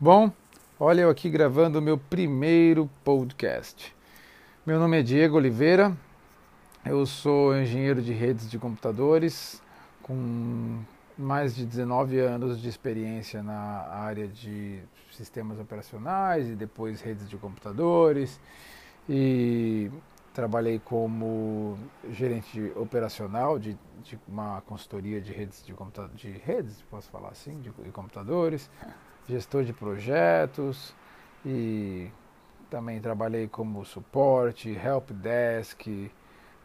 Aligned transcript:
Bom, 0.00 0.32
olha 0.78 1.02
eu 1.02 1.08
aqui 1.08 1.30
gravando 1.30 1.78
o 1.78 1.82
meu 1.82 1.96
primeiro 1.96 2.90
podcast. 3.04 3.94
Meu 4.66 4.80
nome 4.80 4.98
é 4.98 5.02
Diego 5.04 5.36
Oliveira, 5.36 5.96
eu 6.84 7.06
sou 7.06 7.56
engenheiro 7.56 8.02
de 8.02 8.12
redes 8.12 8.50
de 8.50 8.58
computadores 8.58 9.62
com 10.02 10.80
mais 11.16 11.54
de 11.54 11.64
19 11.64 12.18
anos 12.18 12.60
de 12.60 12.68
experiência 12.68 13.40
na 13.40 13.86
área 13.88 14.26
de 14.26 14.80
sistemas 15.12 15.60
operacionais 15.60 16.48
e 16.48 16.56
depois 16.56 17.00
redes 17.00 17.28
de 17.28 17.36
computadores 17.36 18.40
e 19.08 19.92
trabalhei 20.34 20.80
como 20.80 21.78
gerente 22.10 22.72
operacional 22.74 23.60
de, 23.60 23.78
de 24.02 24.18
uma 24.26 24.60
consultoria 24.62 25.20
de 25.20 25.32
redes 25.32 25.64
de 25.64 25.72
computadores, 25.72 26.20
de 26.20 26.32
redes, 26.32 26.82
posso 26.90 27.08
falar 27.10 27.28
assim, 27.28 27.60
de, 27.60 27.70
de 27.70 27.92
computadores 27.92 28.68
gestor 29.28 29.64
de 29.64 29.72
projetos 29.72 30.94
e 31.44 32.10
também 32.70 33.00
trabalhei 33.00 33.48
como 33.48 33.84
suporte, 33.84 34.70
help 34.70 35.10
desk, 35.10 36.10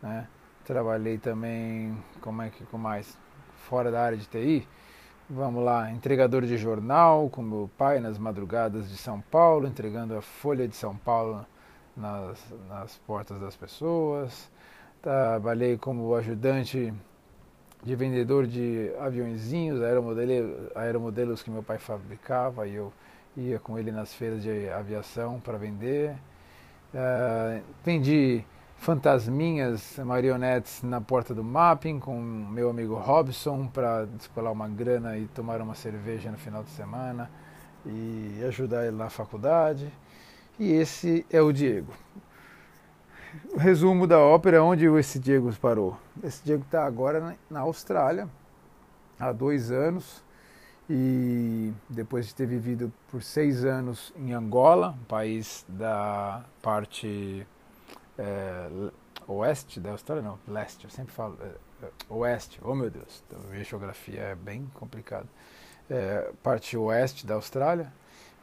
né? 0.01 0.27
Trabalhei 0.65 1.17
também, 1.17 1.97
como 2.21 2.41
é 2.41 2.49
que 2.49 2.63
com 2.65 2.77
mais 2.77 3.17
fora 3.55 3.91
da 3.91 4.03
área 4.03 4.17
de 4.17 4.25
TI? 4.27 4.67
Vamos 5.29 5.63
lá, 5.63 5.91
entregador 5.91 6.43
de 6.43 6.57
jornal 6.57 7.29
com 7.29 7.41
meu 7.41 7.69
pai 7.77 7.99
nas 7.99 8.17
madrugadas 8.17 8.89
de 8.89 8.97
São 8.97 9.21
Paulo, 9.21 9.67
entregando 9.67 10.15
a 10.17 10.21
Folha 10.21 10.67
de 10.67 10.75
São 10.75 10.95
Paulo 10.95 11.45
nas, 11.95 12.43
nas 12.67 12.97
portas 12.99 13.39
das 13.39 13.55
pessoas. 13.55 14.51
Trabalhei 15.01 15.77
como 15.77 16.13
ajudante 16.15 16.93
de 17.83 17.95
vendedor 17.95 18.45
de 18.45 18.91
aviãozinhos, 18.99 19.79
aeromodelos, 20.75 21.41
que 21.41 21.49
meu 21.49 21.63
pai 21.63 21.77
fabricava 21.77 22.67
e 22.67 22.75
eu 22.75 22.91
ia 23.37 23.59
com 23.59 23.77
ele 23.79 23.91
nas 23.91 24.13
feiras 24.13 24.43
de 24.43 24.69
aviação 24.69 25.39
para 25.39 25.57
vender. 25.57 26.15
Uh, 26.93 27.61
vendi 27.85 28.43
fantasminhas, 28.77 29.97
marionetes 29.99 30.81
na 30.83 30.99
porta 30.99 31.33
do 31.33 31.43
mapping 31.43 31.99
com 31.99 32.19
meu 32.19 32.69
amigo 32.69 32.95
Robson 32.95 33.67
para 33.67 34.05
descolar 34.05 34.51
uma 34.51 34.67
grana 34.67 35.17
e 35.17 35.27
tomar 35.27 35.61
uma 35.61 35.75
cerveja 35.75 36.31
no 36.31 36.37
final 36.37 36.63
de 36.63 36.69
semana 36.71 37.29
e 37.85 38.43
ajudar 38.47 38.85
ele 38.85 38.97
na 38.97 39.09
faculdade. 39.09 39.91
E 40.57 40.71
esse 40.71 41.25
é 41.29 41.41
o 41.41 41.51
Diego 41.53 41.93
resumo 43.57 44.07
da 44.07 44.19
ópera, 44.19 44.63
onde 44.63 44.85
esse 44.85 45.19
Diego 45.19 45.51
parou. 45.57 45.97
Esse 46.23 46.43
Diego 46.43 46.63
está 46.63 46.85
agora 46.85 47.37
na 47.49 47.59
Austrália, 47.61 48.27
há 49.19 49.31
dois 49.31 49.71
anos, 49.71 50.23
e 50.89 51.71
depois 51.87 52.27
de 52.27 52.35
ter 52.35 52.47
vivido 52.47 52.91
por 53.11 53.21
seis 53.21 53.63
anos 53.63 54.11
em 54.17 54.33
Angola, 54.33 54.95
um 54.99 55.03
país 55.05 55.63
da 55.67 56.43
parte 56.61 57.45
é, 58.17 58.69
oeste 59.27 59.79
da 59.79 59.91
Austrália, 59.91 60.23
não, 60.23 60.39
leste, 60.47 60.85
eu 60.85 60.89
sempre 60.89 61.13
falo 61.13 61.37
é, 61.41 61.85
é 61.85 61.89
oeste, 62.09 62.59
oh 62.63 62.73
meu 62.73 62.89
Deus, 62.89 63.23
a 63.51 63.63
geografia 63.63 64.19
é 64.19 64.35
bem 64.35 64.69
complicada. 64.73 65.27
É, 65.89 66.31
parte 66.43 66.75
oeste 66.77 67.25
da 67.25 67.35
Austrália 67.35 67.91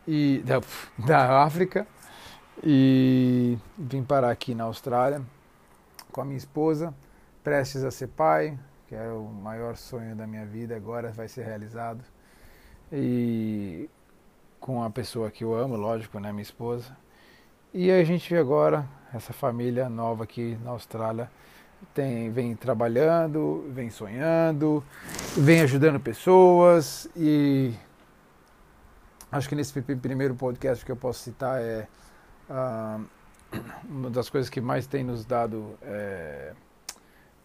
e 0.07 0.43
da, 0.45 0.61
da 1.05 1.43
África 1.43 1.87
e 2.65 3.59
vim 3.79 4.03
parar 4.03 4.31
aqui 4.31 4.55
na 4.55 4.65
Austrália 4.65 5.23
com 6.11 6.21
a 6.21 6.25
minha 6.25 6.39
esposa, 6.39 6.95
prestes 7.45 7.85
a 7.85 7.91
ser 7.91 8.09
pai, 8.09 8.59
que 8.89 8.95
é 8.95 9.09
o 9.09 9.25
maior 9.25 9.77
sonho 9.77 10.17
da 10.17 10.27
minha 10.27 10.47
vida, 10.47 10.75
agora 10.75 11.13
vai 11.13 11.29
ser 11.29 11.45
realizado. 11.45 12.03
E 12.91 13.91
com 14.59 14.83
a 14.83 14.91
pessoa 14.91 15.31
que 15.31 15.45
eu 15.45 15.55
amo, 15.55 15.77
lógico, 15.77 16.19
né, 16.19 16.33
minha 16.33 16.43
esposa. 16.43 16.97
E 17.75 17.91
a 17.91 18.03
gente 18.05 18.35
agora, 18.35 18.87
essa 19.13 19.33
família 19.33 19.89
nova 19.89 20.25
aqui 20.25 20.57
na 20.65 20.71
Austrália, 20.71 21.31
tem, 21.93 22.31
vem 22.31 22.57
trabalhando, 22.57 23.65
vem 23.71 23.91
sonhando, 23.91 24.83
vem 25.37 25.61
ajudando 25.61 26.01
pessoas 26.01 27.09
e 27.15 27.75
acho 29.31 29.49
que 29.49 29.55
nesse 29.55 29.81
primeiro 29.83 30.35
podcast 30.35 30.85
que 30.85 30.91
eu 30.91 30.97
posso 30.97 31.21
citar 31.21 31.61
é 31.61 31.87
ah, 32.49 33.01
uma 33.85 34.11
das 34.11 34.29
coisas 34.29 34.51
que 34.51 34.61
mais 34.61 34.87
tem 34.87 35.05
nos 35.05 35.25
dado 35.25 35.79
é, 35.83 36.53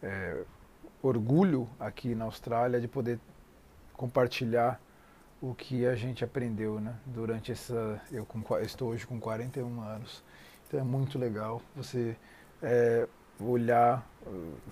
é, 0.02 0.44
orgulho 1.02 1.70
aqui 1.80 2.16
na 2.16 2.26
Austrália 2.26 2.78
é 2.78 2.80
de 2.80 2.88
poder 2.88 3.20
compartilhar 3.94 4.80
o 5.42 5.56
que 5.56 5.86
a 5.86 5.96
gente 5.96 6.24
aprendeu 6.24 6.80
né, 6.80 6.96
durante 7.06 7.52
essa. 7.52 8.00
Eu, 8.12 8.26
com, 8.26 8.42
estou 8.60 8.90
hoje 8.90 9.08
com 9.08 9.20
41 9.20 9.82
anos, 9.82 10.24
então 10.68 10.80
é 10.80 10.84
muito 10.84 11.18
legal 11.18 11.62
você 11.76 12.16
é, 12.62 13.08
olhar, 13.40 14.08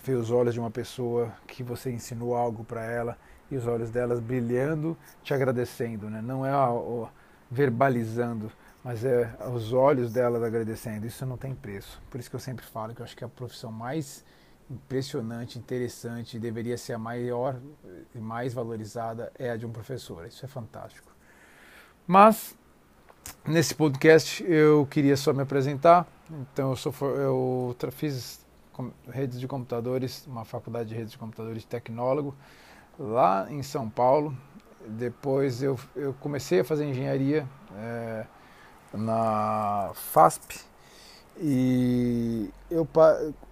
ver 0.03 0.15
os 0.15 0.29
olhos 0.29 0.53
de 0.53 0.59
uma 0.59 0.69
pessoa 0.69 1.33
que 1.47 1.63
você 1.63 1.91
ensinou 1.91 2.35
algo 2.35 2.63
para 2.63 2.83
ela 2.83 3.17
e 3.49 3.55
os 3.55 3.65
olhos 3.65 3.89
delas 3.89 4.19
brilhando, 4.19 4.95
te 5.23 5.33
agradecendo, 5.33 6.09
né? 6.09 6.21
não 6.21 6.45
é 6.45 6.51
a, 6.51 6.65
a, 6.65 7.09
verbalizando 7.49 8.51
mas 8.83 9.03
é 9.03 9.35
os 9.53 9.73
olhos 9.73 10.13
delas 10.13 10.41
agradecendo. 10.41 11.05
Isso 11.05 11.25
não 11.25 11.37
tem 11.37 11.53
preço. 11.53 12.01
Por 12.09 12.19
isso 12.19 12.29
que 12.29 12.35
eu 12.35 12.39
sempre 12.39 12.65
falo 12.65 12.93
que 12.93 13.01
eu 13.01 13.05
acho 13.05 13.15
que 13.15 13.23
a 13.23 13.29
profissão 13.29 13.71
mais 13.71 14.23
impressionante, 14.69 15.57
interessante, 15.57 16.39
deveria 16.39 16.77
ser 16.77 16.93
a 16.93 16.97
maior 16.97 17.59
e 18.13 18.19
mais 18.19 18.53
valorizada 18.53 19.31
é 19.37 19.49
a 19.49 19.57
de 19.57 19.65
um 19.65 19.71
professor. 19.71 20.25
Isso 20.27 20.45
é 20.45 20.47
fantástico. 20.47 21.11
Mas 22.07 22.55
nesse 23.45 23.75
podcast 23.75 24.43
eu 24.43 24.85
queria 24.85 25.17
só 25.17 25.33
me 25.33 25.41
apresentar. 25.41 26.07
Então 26.29 26.69
eu 26.69 26.75
sou 26.75 26.93
eu 27.15 27.75
fiz 27.91 28.45
redes 29.09 29.39
de 29.39 29.47
computadores, 29.47 30.25
uma 30.25 30.45
faculdade 30.45 30.89
de 30.89 30.95
redes 30.95 31.11
de 31.11 31.17
computadores 31.17 31.63
de 31.63 31.67
tecnólogo 31.67 32.35
lá 32.97 33.47
em 33.51 33.61
São 33.61 33.89
Paulo. 33.89 34.37
Depois 34.87 35.61
eu, 35.61 35.77
eu 35.95 36.13
comecei 36.13 36.61
a 36.61 36.63
fazer 36.63 36.85
engenharia. 36.85 37.47
É, 37.75 38.25
na 38.93 39.91
FASP 39.93 40.59
e 41.41 42.49
eu 42.69 42.87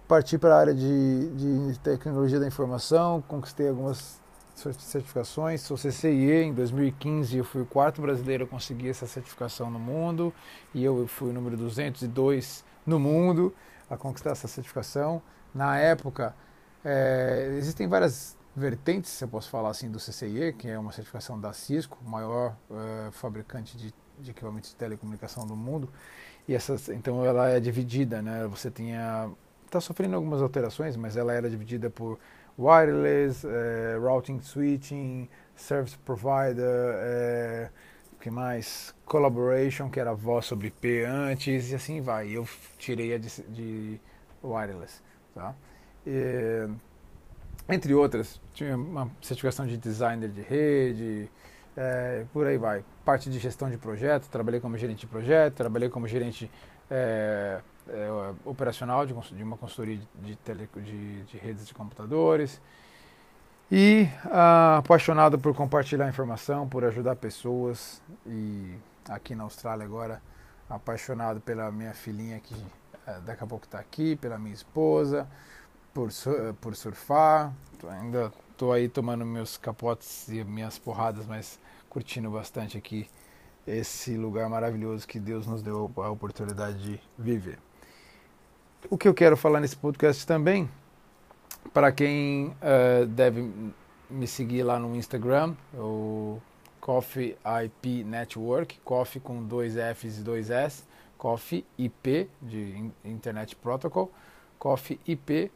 parti 0.06 0.36
para 0.36 0.54
a 0.54 0.58
área 0.58 0.74
de, 0.74 1.70
de 1.70 1.78
tecnologia 1.78 2.38
da 2.38 2.46
informação, 2.46 3.22
conquistei 3.26 3.68
algumas 3.68 4.20
certificações, 4.54 5.60
sou 5.62 5.76
CCIE, 5.76 6.42
em 6.42 6.52
2015 6.52 7.38
eu 7.38 7.44
fui 7.44 7.62
o 7.62 7.66
quarto 7.66 8.02
brasileiro 8.02 8.44
a 8.44 8.46
conseguir 8.46 8.90
essa 8.90 9.06
certificação 9.06 9.70
no 9.70 9.78
mundo. 9.78 10.34
E 10.74 10.84
eu 10.84 11.06
fui 11.06 11.30
o 11.30 11.32
número 11.32 11.56
202 11.56 12.64
no 12.84 12.98
mundo 12.98 13.54
a 13.88 13.96
conquistar 13.96 14.30
essa 14.30 14.48
certificação. 14.48 15.22
Na 15.54 15.78
época, 15.78 16.34
é, 16.84 17.54
existem 17.56 17.86
várias 17.86 18.36
vertentes, 18.54 19.12
se 19.12 19.24
eu 19.24 19.28
posso 19.28 19.48
falar 19.48 19.70
assim, 19.70 19.90
do 19.90 19.98
CCIE, 19.98 20.52
que 20.52 20.68
é 20.68 20.78
uma 20.78 20.92
certificação 20.92 21.40
da 21.40 21.52
Cisco, 21.52 21.98
maior 22.04 22.56
é, 22.70 23.10
fabricante 23.12 23.76
de 23.76 23.94
de 24.20 24.30
equipamentos 24.30 24.70
de 24.70 24.76
telecomunicação 24.76 25.46
do 25.46 25.56
mundo. 25.56 25.88
E 26.46 26.54
essas, 26.54 26.88
então 26.88 27.24
ela 27.24 27.48
é 27.50 27.60
dividida, 27.60 28.22
né? 28.22 28.46
Você 28.46 28.70
tinha 28.70 29.30
está 29.66 29.80
sofrendo 29.80 30.16
algumas 30.16 30.40
alterações, 30.40 30.96
mas 30.96 31.16
ela 31.16 31.32
era 31.32 31.48
dividida 31.48 31.90
por 31.90 32.18
wireless, 32.58 33.46
eh, 33.46 33.96
routing, 34.00 34.40
switching, 34.40 35.28
service 35.54 35.96
provider, 35.98 36.94
eh, 36.94 37.70
que 38.20 38.30
mais? 38.30 38.94
Collaboration, 39.04 39.88
que 39.90 40.00
era 40.00 40.12
voz 40.12 40.46
sobre 40.46 40.68
IP 40.68 41.04
antes, 41.04 41.70
e 41.70 41.74
assim 41.74 42.00
vai. 42.00 42.30
Eu 42.30 42.48
tirei 42.78 43.14
a 43.14 43.18
de, 43.18 43.28
de 43.48 44.00
wireless, 44.42 45.02
tá? 45.34 45.54
E, 46.06 46.68
entre 47.68 47.94
outras, 47.94 48.40
tinha 48.52 48.76
uma 48.76 49.10
certificação 49.22 49.66
de 49.66 49.76
designer 49.76 50.30
de 50.30 50.40
rede, 50.40 51.30
é, 51.78 52.24
por 52.32 52.44
aí 52.44 52.58
vai. 52.58 52.84
Parte 53.04 53.30
de 53.30 53.38
gestão 53.38 53.70
de 53.70 53.78
projeto, 53.78 54.28
trabalhei 54.28 54.58
como 54.58 54.76
gerente 54.76 55.00
de 55.00 55.06
projeto, 55.06 55.54
trabalhei 55.54 55.88
como 55.88 56.08
gerente 56.08 56.50
é, 56.90 57.60
é, 57.88 58.08
operacional 58.44 59.06
de, 59.06 59.14
de, 59.14 59.42
uma 59.44 59.56
consultoria 59.56 60.00
de, 60.16 60.34
tele, 60.36 60.68
de, 60.74 61.22
de, 61.22 61.36
redes 61.38 61.68
de 61.68 61.72
computadores. 61.72 62.60
E 63.70 64.08
ah, 64.24 64.78
apaixonado 64.78 65.38
por 65.38 65.54
compartilhar 65.54 66.08
informação, 66.08 66.68
por 66.68 66.84
ajudar 66.84 67.14
pessoas. 67.14 68.02
E 68.26 68.74
aqui 69.08 69.36
na 69.36 69.44
Austrália 69.44 69.84
agora, 69.84 70.20
apaixonado 70.68 71.40
pela 71.40 71.70
minha 71.70 71.94
filhinha 71.94 72.40
que 72.40 72.56
é, 73.06 73.20
daqui 73.20 73.44
a 73.44 73.46
pouco 73.46 73.66
está 73.66 73.78
aqui, 73.78 74.16
pela 74.16 74.36
minha 74.36 74.54
esposa, 74.54 75.28
por, 75.94 76.08
por 76.60 76.74
surfar. 76.74 77.52
Ainda 78.00 78.32
estou 78.50 78.72
aí 78.72 78.88
tomando 78.88 79.24
meus 79.24 79.56
capotes 79.56 80.28
e 80.28 80.42
minhas 80.42 80.76
porradas, 80.76 81.24
mas 81.24 81.60
curtindo 81.98 82.30
bastante 82.30 82.78
aqui 82.78 83.08
esse 83.66 84.16
lugar 84.16 84.48
maravilhoso 84.48 85.04
que 85.04 85.18
Deus 85.18 85.48
nos 85.48 85.62
deu 85.62 85.90
a 85.96 86.08
oportunidade 86.08 86.78
de 86.78 87.00
viver. 87.18 87.58
O 88.88 88.96
que 88.96 89.08
eu 89.08 89.12
quero 89.12 89.36
falar 89.36 89.58
nesse 89.58 89.74
podcast 89.74 90.24
também, 90.24 90.70
para 91.74 91.90
quem 91.90 92.54
uh, 92.62 93.04
deve 93.04 93.50
me 94.08 94.28
seguir 94.28 94.62
lá 94.62 94.78
no 94.78 94.94
Instagram, 94.94 95.56
eu 95.74 96.40
Coffee 96.80 97.36
IP 97.64 98.04
Network, 98.04 98.78
Coffee 98.84 99.20
com 99.20 99.42
dois 99.42 99.74
Fs 99.74 100.18
e 100.18 100.22
dois 100.22 100.50
S, 100.50 100.84
Coffee 101.18 101.66
IP 101.76 102.30
de 102.40 102.92
Internet 103.04 103.56
Protocol, 103.56 104.08
Coffee 104.56 105.00
IP 105.04 105.50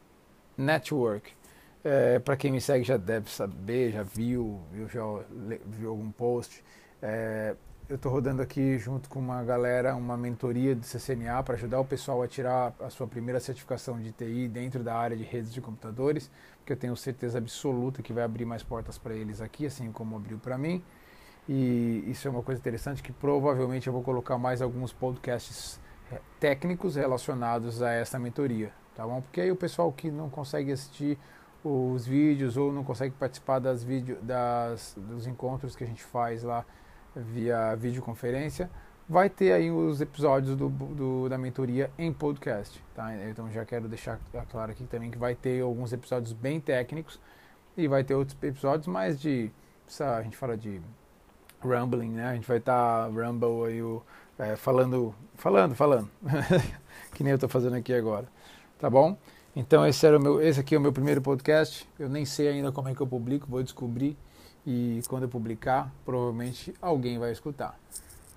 Network. 0.57 1.33
É, 1.83 2.19
Para 2.19 2.37
quem 2.37 2.51
me 2.51 2.61
segue 2.61 2.83
já 2.85 2.97
deve 2.97 3.29
saber, 3.29 3.91
já 3.91 4.03
viu, 4.03 4.61
viu 4.71 4.87
já 4.87 5.01
viu 5.65 5.89
algum 5.89 6.11
post. 6.11 6.63
É, 7.01 7.55
eu 7.89 7.97
estou 7.97 8.11
rodando 8.11 8.41
aqui 8.41 8.77
junto 8.77 9.09
com 9.09 9.19
uma 9.19 9.43
galera 9.43 9.93
uma 9.95 10.15
mentoria 10.15 10.73
do 10.73 10.85
CCNA 10.85 11.43
para 11.43 11.55
ajudar 11.55 11.79
o 11.81 11.85
pessoal 11.85 12.21
a 12.23 12.27
tirar 12.27 12.73
a 12.79 12.89
sua 12.89 13.05
primeira 13.07 13.39
certificação 13.39 13.99
de 13.99 14.11
TI 14.13 14.47
dentro 14.47 14.81
da 14.81 14.95
área 14.95 15.17
de 15.17 15.23
redes 15.23 15.53
de 15.53 15.59
computadores, 15.59 16.31
porque 16.59 16.71
eu 16.71 16.77
tenho 16.77 16.95
certeza 16.95 17.37
absoluta 17.37 18.01
que 18.01 18.13
vai 18.13 18.23
abrir 18.23 18.45
mais 18.45 18.63
portas 18.63 18.97
para 18.97 19.13
eles 19.13 19.41
aqui, 19.41 19.65
assim 19.65 19.91
como 19.91 20.15
abriu 20.15 20.39
para 20.39 20.57
mim. 20.57 20.81
E 21.47 22.03
isso 22.07 22.27
é 22.27 22.31
uma 22.31 22.41
coisa 22.41 22.59
interessante 22.59 23.03
que 23.03 23.11
provavelmente 23.11 23.87
eu 23.87 23.93
vou 23.93 24.01
colocar 24.01 24.37
mais 24.37 24.61
alguns 24.61 24.93
podcasts 24.93 25.79
é, 26.11 26.21
técnicos 26.39 26.95
relacionados 26.95 27.81
a 27.81 27.91
essa 27.91 28.17
mentoria, 28.17 28.71
tá 28.95 29.05
bom? 29.05 29.21
Porque 29.21 29.41
aí 29.41 29.51
o 29.51 29.55
pessoal 29.55 29.91
que 29.91 30.09
não 30.09 30.29
consegue 30.29 30.71
assistir 30.71 31.17
os 31.63 32.05
vídeos 32.05 32.57
ou 32.57 32.71
não 32.71 32.83
consegue 32.83 33.15
participar 33.15 33.59
das 33.59 33.83
vídeo, 33.83 34.17
das, 34.21 34.95
dos 34.97 35.27
encontros 35.27 35.75
que 35.75 35.83
a 35.83 35.87
gente 35.87 36.03
faz 36.03 36.43
lá 36.43 36.65
via 37.15 37.75
videoconferência, 37.75 38.69
vai 39.07 39.29
ter 39.29 39.53
aí 39.53 39.71
os 39.71 40.01
episódios 40.01 40.55
do, 40.55 40.69
do, 40.69 41.29
da 41.29 41.37
mentoria 41.37 41.89
em 41.97 42.11
podcast. 42.11 42.83
Tá? 42.93 43.15
Então 43.29 43.51
já 43.51 43.65
quero 43.65 43.87
deixar 43.87 44.19
claro 44.49 44.71
aqui 44.71 44.83
também 44.85 45.11
que 45.11 45.17
vai 45.17 45.35
ter 45.35 45.61
alguns 45.61 45.93
episódios 45.93 46.33
bem 46.33 46.59
técnicos 46.59 47.19
e 47.77 47.87
vai 47.87 48.03
ter 48.03 48.15
outros 48.15 48.37
episódios 48.41 48.87
mais 48.87 49.19
de. 49.19 49.51
A 49.99 50.21
gente 50.21 50.37
fala 50.37 50.57
de 50.57 50.81
rumbling, 51.61 52.09
né? 52.09 52.29
A 52.29 52.33
gente 52.35 52.47
vai 52.47 52.57
estar 52.57 53.05
tá 53.05 53.07
rumble 53.07 53.65
aí, 53.67 53.81
o, 53.81 54.01
é, 54.37 54.55
falando, 54.55 55.13
falando, 55.35 55.75
falando, 55.75 56.09
que 57.13 57.23
nem 57.23 57.31
eu 57.31 57.35
estou 57.35 57.49
fazendo 57.49 57.75
aqui 57.75 57.93
agora, 57.93 58.27
tá 58.79 58.89
bom? 58.89 59.17
Então 59.55 59.85
esse 59.85 60.05
era 60.05 60.17
o 60.17 60.21
meu, 60.21 60.41
esse 60.41 60.59
aqui 60.59 60.73
é 60.73 60.77
o 60.77 60.81
meu 60.81 60.91
primeiro 60.91 61.21
podcast. 61.21 61.87
Eu 61.99 62.09
nem 62.09 62.25
sei 62.25 62.47
ainda 62.47 62.71
como 62.71 62.89
é 62.89 62.95
que 62.95 63.01
eu 63.01 63.07
publico, 63.07 63.47
vou 63.47 63.61
descobrir 63.61 64.17
e 64.65 65.01
quando 65.07 65.23
eu 65.23 65.29
publicar, 65.29 65.93
provavelmente 66.05 66.73
alguém 66.81 67.19
vai 67.19 67.31
escutar. 67.31 67.77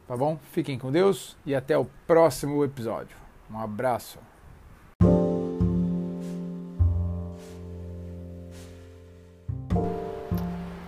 Tá 0.06 0.16
bom? 0.16 0.38
Fiquem 0.52 0.78
com 0.78 0.92
Deus 0.92 1.36
e 1.44 1.54
até 1.54 1.76
o 1.76 1.86
próximo 2.06 2.62
episódio. 2.64 3.16
Um 3.50 3.58
abraço. 3.58 4.18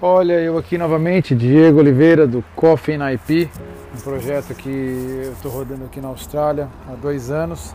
Olha, 0.00 0.34
eu 0.34 0.56
aqui 0.56 0.78
novamente, 0.78 1.34
Diego 1.34 1.80
Oliveira 1.80 2.24
do 2.24 2.44
Coffee 2.54 2.96
IP, 3.14 3.50
um 3.96 4.00
projeto 4.00 4.54
que 4.54 4.68
eu 4.68 5.32
estou 5.32 5.50
rodando 5.50 5.86
aqui 5.86 6.00
na 6.00 6.06
Austrália 6.08 6.68
há 6.88 6.94
dois 6.94 7.32
anos 7.32 7.74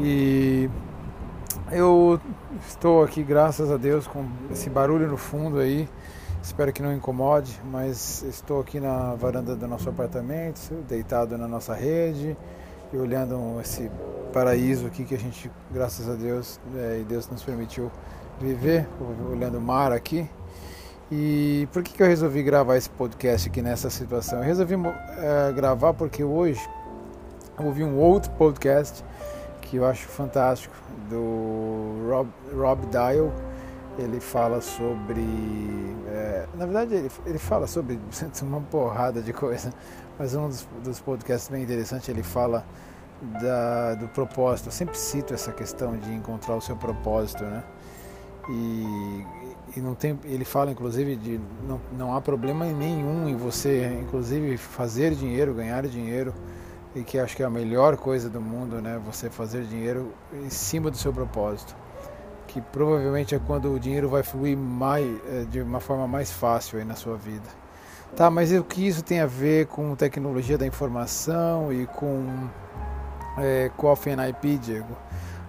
e 0.00 0.68
eu 1.70 2.20
estou 2.68 3.02
aqui, 3.02 3.22
graças 3.22 3.70
a 3.70 3.76
Deus, 3.76 4.06
com 4.06 4.26
esse 4.50 4.68
barulho 4.68 5.08
no 5.08 5.16
fundo 5.16 5.58
aí. 5.58 5.88
Espero 6.42 6.72
que 6.72 6.82
não 6.82 6.92
incomode, 6.92 7.58
mas 7.70 8.22
estou 8.22 8.60
aqui 8.60 8.78
na 8.78 9.14
varanda 9.14 9.56
do 9.56 9.66
nosso 9.66 9.88
apartamento, 9.88 10.74
deitado 10.86 11.38
na 11.38 11.48
nossa 11.48 11.74
rede 11.74 12.36
e 12.92 12.96
olhando 12.98 13.58
esse 13.60 13.90
paraíso 14.32 14.86
aqui 14.86 15.04
que 15.04 15.14
a 15.14 15.18
gente, 15.18 15.50
graças 15.72 16.08
a 16.08 16.14
Deus, 16.14 16.60
é, 16.76 16.98
e 17.00 17.04
Deus 17.04 17.28
nos 17.28 17.42
permitiu 17.42 17.90
viver, 18.38 18.86
olhando 19.30 19.56
o 19.56 19.60
mar 19.60 19.90
aqui. 19.90 20.28
E 21.10 21.66
por 21.72 21.82
que, 21.82 21.94
que 21.94 22.02
eu 22.02 22.06
resolvi 22.06 22.42
gravar 22.42 22.76
esse 22.76 22.90
podcast 22.90 23.48
aqui 23.48 23.62
nessa 23.62 23.88
situação? 23.88 24.38
Eu 24.38 24.44
resolvi 24.44 24.74
é, 24.74 25.52
gravar 25.52 25.94
porque 25.94 26.22
hoje 26.22 26.60
eu 27.58 27.66
ouvi 27.66 27.82
um 27.82 27.96
outro 27.98 28.30
podcast 28.32 29.02
que 29.64 29.76
eu 29.76 29.86
acho 29.86 30.06
fantástico, 30.08 30.74
do 31.08 32.08
Rob, 32.08 32.28
Rob 32.54 32.86
Dial 32.86 33.32
ele 33.98 34.20
fala 34.20 34.60
sobre. 34.60 35.24
É, 36.08 36.46
na 36.54 36.64
verdade, 36.64 36.94
ele, 36.94 37.10
ele 37.26 37.38
fala 37.38 37.66
sobre 37.66 37.98
uma 38.42 38.60
porrada 38.60 39.22
de 39.22 39.32
coisa, 39.32 39.72
mas 40.18 40.34
um 40.34 40.48
dos, 40.48 40.66
dos 40.82 41.00
podcasts 41.00 41.48
bem 41.48 41.62
interessantes 41.62 42.08
ele 42.08 42.22
fala 42.22 42.64
da, 43.40 43.94
do 43.94 44.08
propósito. 44.08 44.66
Eu 44.66 44.72
sempre 44.72 44.98
cito 44.98 45.32
essa 45.32 45.52
questão 45.52 45.96
de 45.96 46.12
encontrar 46.12 46.56
o 46.56 46.60
seu 46.60 46.76
propósito, 46.76 47.44
né? 47.44 47.62
E, 48.48 49.26
e 49.76 49.80
não 49.80 49.94
tem, 49.94 50.18
ele 50.24 50.44
fala 50.44 50.70
inclusive 50.70 51.16
de 51.16 51.40
não, 51.66 51.80
não 51.96 52.14
há 52.14 52.20
problema 52.20 52.66
nenhum 52.66 53.26
em 53.28 53.36
você, 53.36 53.98
inclusive, 54.02 54.56
fazer 54.58 55.14
dinheiro, 55.14 55.54
ganhar 55.54 55.86
dinheiro, 55.86 56.34
e 56.94 57.02
que 57.02 57.18
acho 57.18 57.36
que 57.36 57.42
é 57.42 57.46
a 57.46 57.50
melhor 57.50 57.96
coisa 57.96 58.28
do 58.30 58.40
mundo, 58.40 58.80
né? 58.80 59.00
Você 59.06 59.28
fazer 59.28 59.64
dinheiro 59.64 60.12
em 60.32 60.50
cima 60.50 60.90
do 60.90 60.96
seu 60.96 61.12
propósito 61.12 61.74
que 62.54 62.60
provavelmente 62.60 63.34
é 63.34 63.40
quando 63.44 63.72
o 63.72 63.80
dinheiro 63.80 64.08
vai 64.08 64.22
fluir 64.22 64.56
mais, 64.56 65.04
é, 65.28 65.44
de 65.50 65.60
uma 65.60 65.80
forma 65.80 66.06
mais 66.06 66.30
fácil 66.30 66.78
aí 66.78 66.84
na 66.84 66.94
sua 66.94 67.16
vida. 67.16 67.48
Tá, 68.16 68.30
mas 68.30 68.52
o 68.52 68.62
que 68.62 68.86
isso 68.86 69.02
tem 69.02 69.20
a 69.20 69.26
ver 69.26 69.66
com 69.66 69.96
tecnologia 69.96 70.56
da 70.56 70.64
informação 70.64 71.72
e 71.72 71.84
com 71.84 72.24
é, 73.38 73.72
Coffee 73.76 74.12
and 74.12 74.28
IP, 74.28 74.58
Diego? 74.58 74.96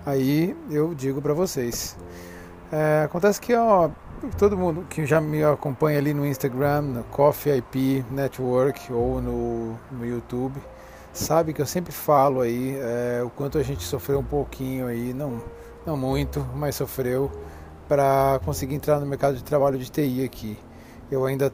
Aí 0.04 0.58
eu 0.68 0.96
digo 0.96 1.22
para 1.22 1.32
vocês. 1.32 1.96
É, 2.72 3.04
acontece 3.06 3.40
que 3.40 3.54
ó, 3.54 3.92
todo 4.36 4.58
mundo 4.58 4.84
que 4.90 5.06
já 5.06 5.22
me 5.22 5.44
acompanha 5.44 6.00
ali 6.00 6.12
no 6.12 6.26
Instagram, 6.26 6.82
no 6.82 7.04
Coffee 7.04 7.56
IP 7.56 8.04
Network 8.10 8.92
ou 8.92 9.22
no, 9.22 9.76
no 9.92 10.04
YouTube, 10.04 10.60
sabe 11.18 11.54
que 11.54 11.62
eu 11.62 11.66
sempre 11.66 11.92
falo 11.92 12.42
aí 12.42 12.76
é, 12.78 13.24
o 13.24 13.30
quanto 13.30 13.58
a 13.58 13.64
gente 13.64 13.84
sofreu 13.84 14.20
um 14.20 14.24
pouquinho 14.24 14.88
aí, 14.88 15.14
não 15.14 15.42
não 15.86 15.96
muito, 15.96 16.46
mas 16.56 16.76
sofreu 16.76 17.32
para 17.88 18.40
conseguir 18.44 18.76
entrar 18.76 19.00
no 19.00 19.06
mercado 19.06 19.38
de 19.38 19.44
trabalho 19.44 19.78
de 19.78 19.90
TI 19.90 20.24
aqui. 20.24 20.58
Eu 21.12 21.24
ainda 21.24 21.54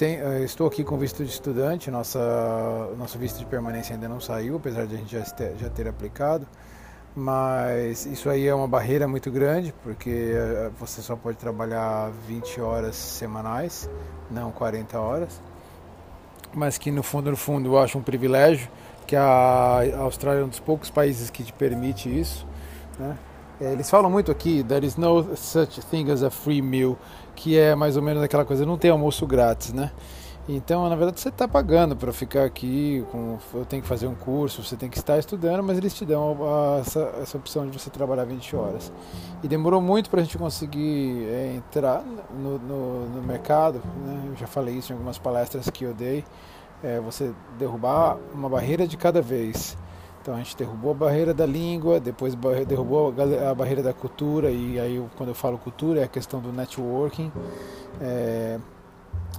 eh, 0.00 0.42
estou 0.42 0.66
aqui 0.66 0.82
com 0.82 0.96
visto 0.96 1.22
de 1.22 1.30
estudante, 1.30 1.90
nossa, 1.90 2.18
nosso 2.96 3.18
visto 3.18 3.38
de 3.38 3.44
permanência 3.44 3.94
ainda 3.94 4.08
não 4.08 4.18
saiu, 4.20 4.56
apesar 4.56 4.86
de 4.86 4.94
a 4.94 4.98
gente 4.98 5.12
já 5.12 5.22
ter, 5.22 5.54
já 5.58 5.68
ter 5.68 5.86
aplicado, 5.86 6.46
mas 7.14 8.06
isso 8.06 8.30
aí 8.30 8.46
é 8.46 8.54
uma 8.54 8.66
barreira 8.66 9.06
muito 9.06 9.30
grande, 9.30 9.74
porque 9.82 10.32
eh, 10.34 10.70
você 10.78 11.02
só 11.02 11.14
pode 11.14 11.36
trabalhar 11.36 12.10
20 12.26 12.62
horas 12.62 12.96
semanais, 12.96 13.90
não 14.30 14.50
40 14.50 14.98
horas, 14.98 15.42
mas 16.54 16.78
que 16.78 16.90
no 16.90 17.02
fundo, 17.02 17.30
no 17.30 17.36
fundo, 17.36 17.70
eu 17.70 17.78
acho 17.78 17.98
um 17.98 18.02
privilégio, 18.02 18.68
que 19.06 19.16
a 19.16 19.82
Austrália 19.98 20.40
é 20.40 20.44
um 20.44 20.48
dos 20.48 20.60
poucos 20.60 20.90
países 20.90 21.30
que 21.30 21.42
te 21.42 21.52
permite 21.52 22.08
isso, 22.08 22.46
né? 22.98 23.16
É, 23.60 23.72
eles 23.72 23.90
falam 23.90 24.10
muito 24.10 24.30
aqui, 24.30 24.64
there 24.64 24.86
is 24.86 24.96
no 24.96 25.36
such 25.36 25.82
thing 25.82 26.10
as 26.10 26.22
a 26.22 26.30
free 26.30 26.62
meal, 26.62 26.96
que 27.36 27.58
é 27.58 27.74
mais 27.74 27.96
ou 27.96 28.02
menos 28.02 28.22
aquela 28.22 28.44
coisa, 28.44 28.64
não 28.64 28.78
tem 28.78 28.90
almoço 28.90 29.26
grátis, 29.26 29.72
né? 29.72 29.90
Então, 30.48 30.88
na 30.88 30.96
verdade, 30.96 31.20
você 31.20 31.28
está 31.28 31.46
pagando 31.46 31.94
para 31.94 32.12
ficar 32.12 32.44
aqui, 32.44 33.04
com, 33.12 33.38
eu 33.54 33.64
tenho 33.64 33.82
que 33.82 33.88
fazer 33.88 34.06
um 34.06 34.14
curso, 34.14 34.64
você 34.64 34.74
tem 34.74 34.88
que 34.88 34.98
estar 34.98 35.18
estudando, 35.18 35.62
mas 35.62 35.78
eles 35.78 35.94
te 35.94 36.04
dão 36.04 36.36
a, 36.42 36.78
essa, 36.78 37.00
essa 37.22 37.38
opção 37.38 37.68
de 37.68 37.78
você 37.78 37.90
trabalhar 37.90 38.24
20 38.24 38.56
horas. 38.56 38.92
E 39.42 39.48
demorou 39.48 39.80
muito 39.80 40.10
para 40.10 40.20
a 40.20 40.24
gente 40.24 40.36
conseguir 40.36 41.24
é, 41.28 41.54
entrar 41.56 42.02
no, 42.32 42.58
no, 42.58 43.08
no 43.08 43.22
mercado, 43.22 43.80
né? 44.04 44.24
eu 44.28 44.36
já 44.36 44.46
falei 44.46 44.74
isso 44.74 44.92
em 44.92 44.94
algumas 44.94 45.18
palestras 45.18 45.68
que 45.70 45.84
eu 45.84 45.94
dei, 45.94 46.24
é, 46.82 46.98
você 46.98 47.32
derrubar 47.58 48.16
uma 48.34 48.48
barreira 48.48 48.88
de 48.88 48.96
cada 48.96 49.22
vez. 49.22 49.76
Então 50.20 50.34
a 50.34 50.38
gente 50.38 50.56
derrubou 50.56 50.90
a 50.90 50.94
barreira 50.94 51.32
da 51.32 51.46
língua, 51.46 51.98
depois 51.98 52.34
derrubou 52.66 53.14
a 53.48 53.54
barreira 53.54 53.82
da 53.82 53.92
cultura, 53.92 54.50
e 54.50 54.78
aí 54.78 55.02
quando 55.16 55.30
eu 55.30 55.34
falo 55.34 55.56
cultura 55.56 56.00
é 56.00 56.04
a 56.04 56.08
questão 56.08 56.40
do 56.40 56.52
networking. 56.52 57.32
É, 58.00 58.58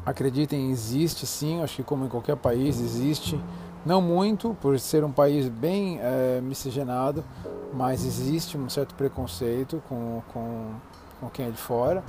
acreditem, 0.06 0.72
existe 0.72 1.26
sim, 1.26 1.62
acho 1.62 1.78
que 1.78 1.84
como 1.84 2.06
em 2.06 2.10
qualquer 2.10 2.36
país 2.36 2.80
existe, 2.80 3.40
não 3.86 4.02
muito, 4.02 4.56
por 4.62 4.80
ser 4.80 5.04
um 5.04 5.12
país 5.12 5.48
bem 5.48 6.00
é, 6.02 6.40
miscigenado, 6.42 7.24
mas 7.74 8.06
existe 8.06 8.58
um 8.58 8.70
certo 8.70 8.94
preconceito 8.96 9.82
com, 9.88 10.22
com, 10.34 10.70
com 11.20 11.30
quem 11.30 11.48
é 11.48 11.50
de 11.50 11.58
fora, 11.58 12.04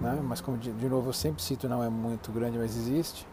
né? 0.00 0.18
mas 0.22 0.40
como 0.40 0.58
de, 0.58 0.72
de 0.72 0.88
novo 0.88 1.08
eu 1.08 1.12
sempre 1.12 1.42
cito, 1.42 1.68
não 1.68 1.82
é 1.82 1.88
muito 1.88 2.30
grande, 2.32 2.58
mas 2.58 2.76
existe. 2.76 3.26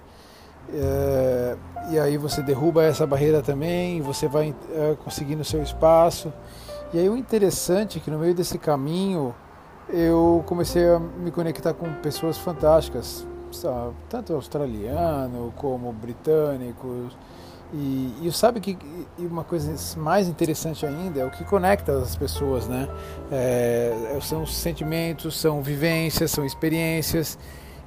É, 0.71 1.57
e 1.91 1.99
aí 1.99 2.17
você 2.17 2.41
derruba 2.41 2.83
essa 2.83 3.05
barreira 3.05 3.41
também, 3.41 4.01
você 4.01 4.27
vai 4.27 4.55
é, 4.71 4.95
conseguindo 5.03 5.43
seu 5.43 5.61
espaço. 5.61 6.31
E 6.93 6.99
aí 6.99 7.09
o 7.09 7.17
interessante 7.17 7.97
é 7.97 8.01
que 8.01 8.09
no 8.09 8.19
meio 8.19 8.33
desse 8.33 8.57
caminho 8.57 9.35
eu 9.89 10.43
comecei 10.45 10.87
a 10.87 10.99
me 10.99 11.31
conectar 11.31 11.73
com 11.73 11.91
pessoas 11.95 12.37
fantásticas, 12.37 13.27
tanto 14.09 14.33
australiano 14.33 15.53
como 15.57 15.91
britânicos. 15.91 17.15
E, 17.73 18.13
e 18.21 18.31
sabe 18.31 18.59
que 18.59 18.77
e 19.17 19.25
uma 19.25 19.43
coisa 19.43 19.73
mais 19.97 20.27
interessante 20.27 20.85
ainda 20.85 21.19
é 21.19 21.25
o 21.25 21.31
que 21.31 21.43
conecta 21.43 21.97
as 21.97 22.15
pessoas, 22.15 22.67
né? 22.67 22.87
É, 23.31 24.17
são 24.21 24.45
sentimentos, 24.45 25.39
são 25.39 25.61
vivências, 25.61 26.29
são 26.29 26.45
experiências. 26.45 27.37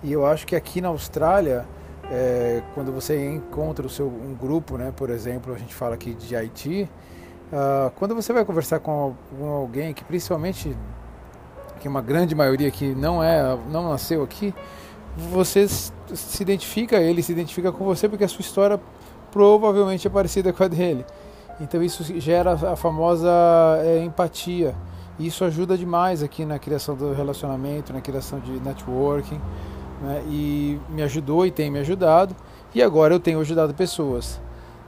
E 0.03 0.13
eu 0.13 0.27
acho 0.27 0.45
que 0.47 0.57
aqui 0.57 0.81
na 0.81 0.89
Austrália 0.89 1.65
é, 2.11 2.63
quando 2.75 2.93
você 2.93 3.29
encontra 3.29 3.87
o 3.87 3.91
seu 3.91 4.07
um 4.07 4.35
grupo, 4.35 4.77
né, 4.77 4.93
por 4.97 5.11
exemplo, 5.11 5.55
a 5.55 5.59
gente 5.59 5.75
fala 5.75 5.95
aqui 5.95 6.15
de 6.15 6.37
Haiti, 6.37 6.89
uh, 7.53 7.91
quando 7.97 8.15
você 8.15 8.33
vai 8.33 8.45
conversar 8.45 8.79
com, 8.79 9.15
com, 9.37 9.49
alguém 9.49 9.93
que 9.93 10.05
principalmente 10.05 10.77
que 11.81 11.89
uma 11.89 12.01
grande 12.01 12.35
maioria 12.35 12.71
que 12.71 12.95
não 12.95 13.23
é 13.23 13.59
não 13.71 13.91
nasceu 13.91 14.23
aqui, 14.23 14.55
você 15.17 15.67
se 15.67 16.43
identifica, 16.43 16.97
ele 16.97 17.23
se 17.23 17.33
identifica 17.33 17.73
com 17.73 17.85
você 17.85 18.09
porque 18.09 18.25
a 18.25 18.29
sua 18.29 18.43
história 18.43 18.81
provavelmente 19.31 20.07
é 20.07 20.11
parecida 20.11 20.53
com 20.53 20.63
a 20.63 20.69
dele. 20.69 21.05
Então 21.61 21.83
isso 21.83 22.05
gera 22.21 22.53
a 22.53 22.77
famosa 22.77 23.31
é, 23.81 24.05
empatia. 24.05 24.75
Isso 25.19 25.45
ajuda 25.45 25.79
demais 25.79 26.23
aqui 26.23 26.45
na 26.45 26.59
criação 26.59 26.95
do 26.95 27.15
relacionamento, 27.15 27.93
na 27.93 28.03
criação 28.03 28.39
de 28.39 28.53
networking. 28.61 29.41
Né? 30.03 30.23
E 30.29 30.79
me 30.91 31.03
ajudou 31.03 31.47
e 31.47 31.51
tem 31.51 31.71
me 31.71 31.79
ajudado. 31.79 32.37
E 32.75 32.83
agora 32.83 33.15
eu 33.15 33.21
tenho 33.21 33.41
ajudado 33.41 33.73
pessoas. 33.73 34.39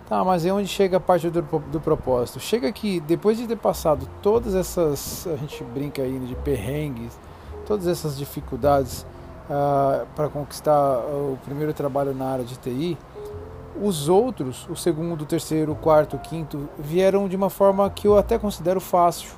Tá, 0.08 0.25
mas 0.25 0.44
é 0.44 0.52
onde 0.52 0.68
chega 0.68 0.97
a 0.97 1.00
parte 1.00 1.28
do, 1.28 1.42
do 1.42 1.80
propósito. 1.80 2.40
Chega 2.40 2.70
que 2.73 3.00
depois 3.00 3.37
de 3.37 3.47
ter 3.47 3.56
passado 3.56 4.08
todas 4.23 4.54
essas, 4.54 5.26
a 5.26 5.37
gente 5.37 5.62
brinca 5.64 6.02
aí 6.02 6.18
de 6.20 6.35
perrengues, 6.37 7.18
todas 7.66 7.87
essas 7.87 8.16
dificuldades 8.16 9.04
uh, 9.49 9.52
ah, 9.52 10.07
para 10.14 10.28
conquistar 10.28 10.99
o 10.99 11.38
primeiro 11.45 11.73
trabalho 11.73 12.14
na 12.14 12.26
área 12.26 12.45
de 12.45 12.57
TI, 12.57 12.99
os 13.81 14.09
outros, 14.09 14.69
o 14.69 14.75
segundo, 14.75 15.23
o 15.23 15.26
terceiro, 15.26 15.73
o 15.73 15.76
quarto, 15.76 16.17
o 16.17 16.19
quinto, 16.19 16.69
vieram 16.78 17.28
de 17.28 17.37
uma 17.37 17.50
forma 17.50 17.88
que 17.90 18.09
eu 18.09 18.19
até 18.19 18.38
considero 18.38 18.81
fácil, 18.81 19.31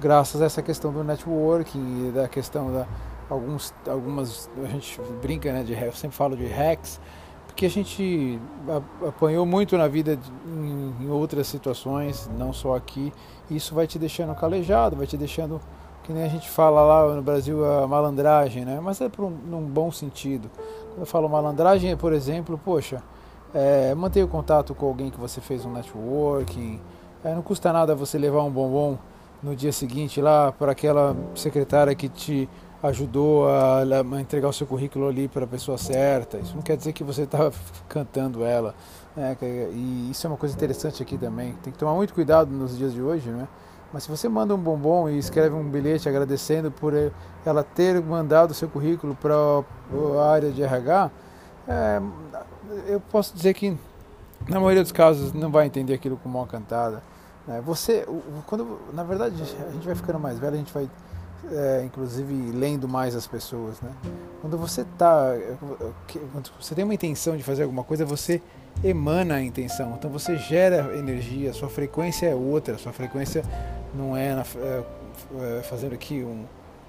graças 0.00 0.42
a 0.42 0.44
essa 0.44 0.62
questão 0.62 0.92
do 0.92 1.02
networking 1.02 2.08
e 2.08 2.12
da 2.12 2.28
questão 2.28 2.72
da 2.72 2.86
alguns, 3.28 3.74
algumas 3.86 4.50
a 4.64 4.68
gente 4.68 5.00
brinca, 5.20 5.52
né? 5.52 5.62
De, 5.62 5.72
eu 5.72 5.92
sempre 5.92 6.16
falo 6.16 6.36
de 6.36 6.46
hacks, 6.46 7.00
porque 7.46 7.66
a 7.66 7.70
gente 7.70 8.40
apanhou 9.06 9.44
muito 9.44 9.76
na 9.76 9.88
vida 9.88 10.16
de, 10.16 10.30
em, 10.46 10.94
em, 11.00 11.10
outras 11.10 11.46
situações, 11.46 12.28
não 12.36 12.52
só 12.52 12.74
aqui. 12.74 13.12
E 13.50 13.56
isso 13.56 13.74
vai 13.74 13.86
te 13.86 13.98
deixando 13.98 14.34
calejado, 14.34 14.96
vai 14.96 15.06
te 15.06 15.16
deixando 15.16 15.60
que 16.08 16.12
nem 16.14 16.24
a 16.24 16.28
gente 16.28 16.48
fala 16.48 16.80
lá 16.80 17.14
no 17.14 17.20
Brasil 17.20 17.62
a 17.66 17.86
malandragem, 17.86 18.64
né? 18.64 18.80
Mas 18.82 18.98
é 18.98 19.10
um, 19.18 19.28
num 19.28 19.60
bom 19.60 19.92
sentido. 19.92 20.50
Quando 20.88 21.00
eu 21.00 21.06
falo 21.06 21.28
malandragem, 21.28 21.90
é, 21.90 21.96
por 21.96 22.14
exemplo, 22.14 22.58
poxa 22.64 23.02
é, 23.54 23.94
mantenha 23.94 24.24
o 24.24 24.28
contato 24.28 24.74
com 24.74 24.86
alguém 24.86 25.10
que 25.10 25.20
você 25.20 25.38
fez 25.38 25.66
um 25.66 25.70
networking. 25.70 26.80
É, 27.22 27.34
não 27.34 27.42
custa 27.42 27.70
nada 27.74 27.94
você 27.94 28.16
levar 28.16 28.42
um 28.42 28.50
bombom 28.50 28.96
no 29.42 29.54
dia 29.54 29.70
seguinte 29.70 30.18
lá 30.18 30.50
para 30.50 30.72
aquela 30.72 31.14
secretária 31.34 31.94
que 31.94 32.08
te 32.08 32.48
ajudou 32.82 33.46
a, 33.46 33.80
a, 33.82 34.20
entregar 34.20 34.48
o 34.48 34.52
seu 34.52 34.66
currículo 34.66 35.08
ali 35.08 35.28
para 35.28 35.44
a 35.44 35.46
pessoa 35.46 35.76
certa. 35.76 36.38
Isso 36.38 36.56
não 36.56 36.62
quer 36.62 36.78
dizer 36.78 36.94
que 36.94 37.04
você 37.04 37.24
está 37.24 37.52
cantando 37.86 38.46
ela. 38.46 38.74
Né? 39.14 39.36
E 39.42 40.08
isso 40.10 40.26
é 40.26 40.30
uma 40.30 40.38
coisa 40.38 40.54
interessante 40.54 41.02
aqui 41.02 41.18
também. 41.18 41.52
Tem 41.62 41.70
que 41.70 41.78
tomar 41.78 41.92
muito 41.92 42.14
cuidado 42.14 42.50
nos 42.50 42.78
dias 42.78 42.94
de 42.94 43.02
hoje, 43.02 43.28
né? 43.28 43.46
Mas 43.92 44.02
se 44.02 44.10
você 44.10 44.28
manda 44.28 44.54
um 44.54 44.58
bombom 44.58 45.08
e 45.08 45.18
escreve 45.18 45.54
um 45.54 45.64
bilhete 45.64 46.08
agradecendo 46.08 46.70
por 46.70 46.92
ela 47.44 47.64
ter 47.64 48.02
mandado 48.02 48.52
seu 48.52 48.68
currículo 48.68 49.14
para 49.14 49.34
a 49.34 50.30
área 50.30 50.50
de 50.50 50.62
RH, 50.62 51.10
é, 51.66 52.00
eu 52.86 53.00
posso 53.00 53.34
dizer 53.34 53.54
que 53.54 53.76
na 54.46 54.60
maioria 54.60 54.82
dos 54.82 54.92
casos 54.92 55.32
não 55.32 55.50
vai 55.50 55.66
entender 55.66 55.94
aquilo 55.94 56.18
como 56.18 56.38
uma 56.38 56.46
cantada. 56.46 57.02
Né? 57.46 57.62
Você, 57.64 58.06
quando, 58.46 58.78
na 58.92 59.02
verdade, 59.04 59.42
a 59.42 59.72
gente 59.72 59.86
vai 59.86 59.94
ficando 59.94 60.18
mais 60.18 60.38
velho, 60.38 60.54
a 60.54 60.58
gente 60.58 60.72
vai, 60.72 60.88
é, 61.50 61.82
inclusive, 61.84 62.34
lendo 62.52 62.86
mais 62.86 63.16
as 63.16 63.26
pessoas. 63.26 63.80
Né? 63.80 63.90
Quando 64.42 64.58
você 64.58 64.84
tá, 64.98 65.32
quando 66.32 66.50
você 66.60 66.74
tem 66.74 66.84
uma 66.84 66.94
intenção 66.94 67.36
de 67.36 67.42
fazer 67.42 67.62
alguma 67.62 67.84
coisa, 67.84 68.04
você 68.04 68.42
emana 68.84 69.36
a 69.36 69.42
intenção. 69.42 69.94
Então 69.98 70.10
você 70.10 70.36
gera 70.36 70.96
energia, 70.96 71.52
sua 71.52 71.68
frequência 71.68 72.26
é 72.26 72.34
outra, 72.34 72.78
sua 72.78 72.92
frequência 72.92 73.42
não 73.94 74.16
é, 74.16 74.44
é, 74.56 74.82
é 75.58 75.62
fazendo 75.62 75.94
aqui 75.94 76.22
um 76.22 76.44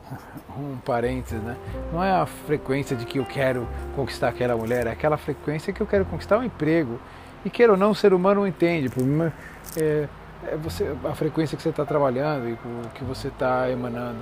um 0.58 0.77
parênteses, 0.77 1.41
né? 1.41 1.56
Não 1.94 2.03
é 2.03 2.12
a 2.12 2.25
frequência 2.25 2.96
de 2.96 3.06
que 3.06 3.20
eu 3.20 3.25
quero 3.25 3.68
conquistar 3.96 4.29
aquela 4.29 4.56
mulher, 4.56 4.88
é 4.88 4.91
aquela 4.91 5.18
frequência 5.18 5.72
que 5.72 5.82
eu 5.82 5.88
quero 5.88 6.06
conquistar 6.06 6.38
um 6.38 6.44
emprego. 6.44 7.00
E 7.46 7.50
queira 7.50 7.74
ou 7.74 7.77
não, 7.77 7.91
o 7.91 7.96
ser 7.96 8.13
humano 8.13 8.46
entende. 8.46 8.89
Problema 8.89 9.32
é, 9.77 10.08
é 10.46 10.58
você, 10.58 10.94
a 11.06 11.15
frequência 11.15 11.56
que 11.56 11.63
você 11.63 11.70
está 11.70 11.86
trabalhando 11.86 12.50
e 12.50 12.53
o 12.53 12.89
que 12.94 13.03
você 13.03 13.29
está 13.29 13.70
emanando. 13.70 14.20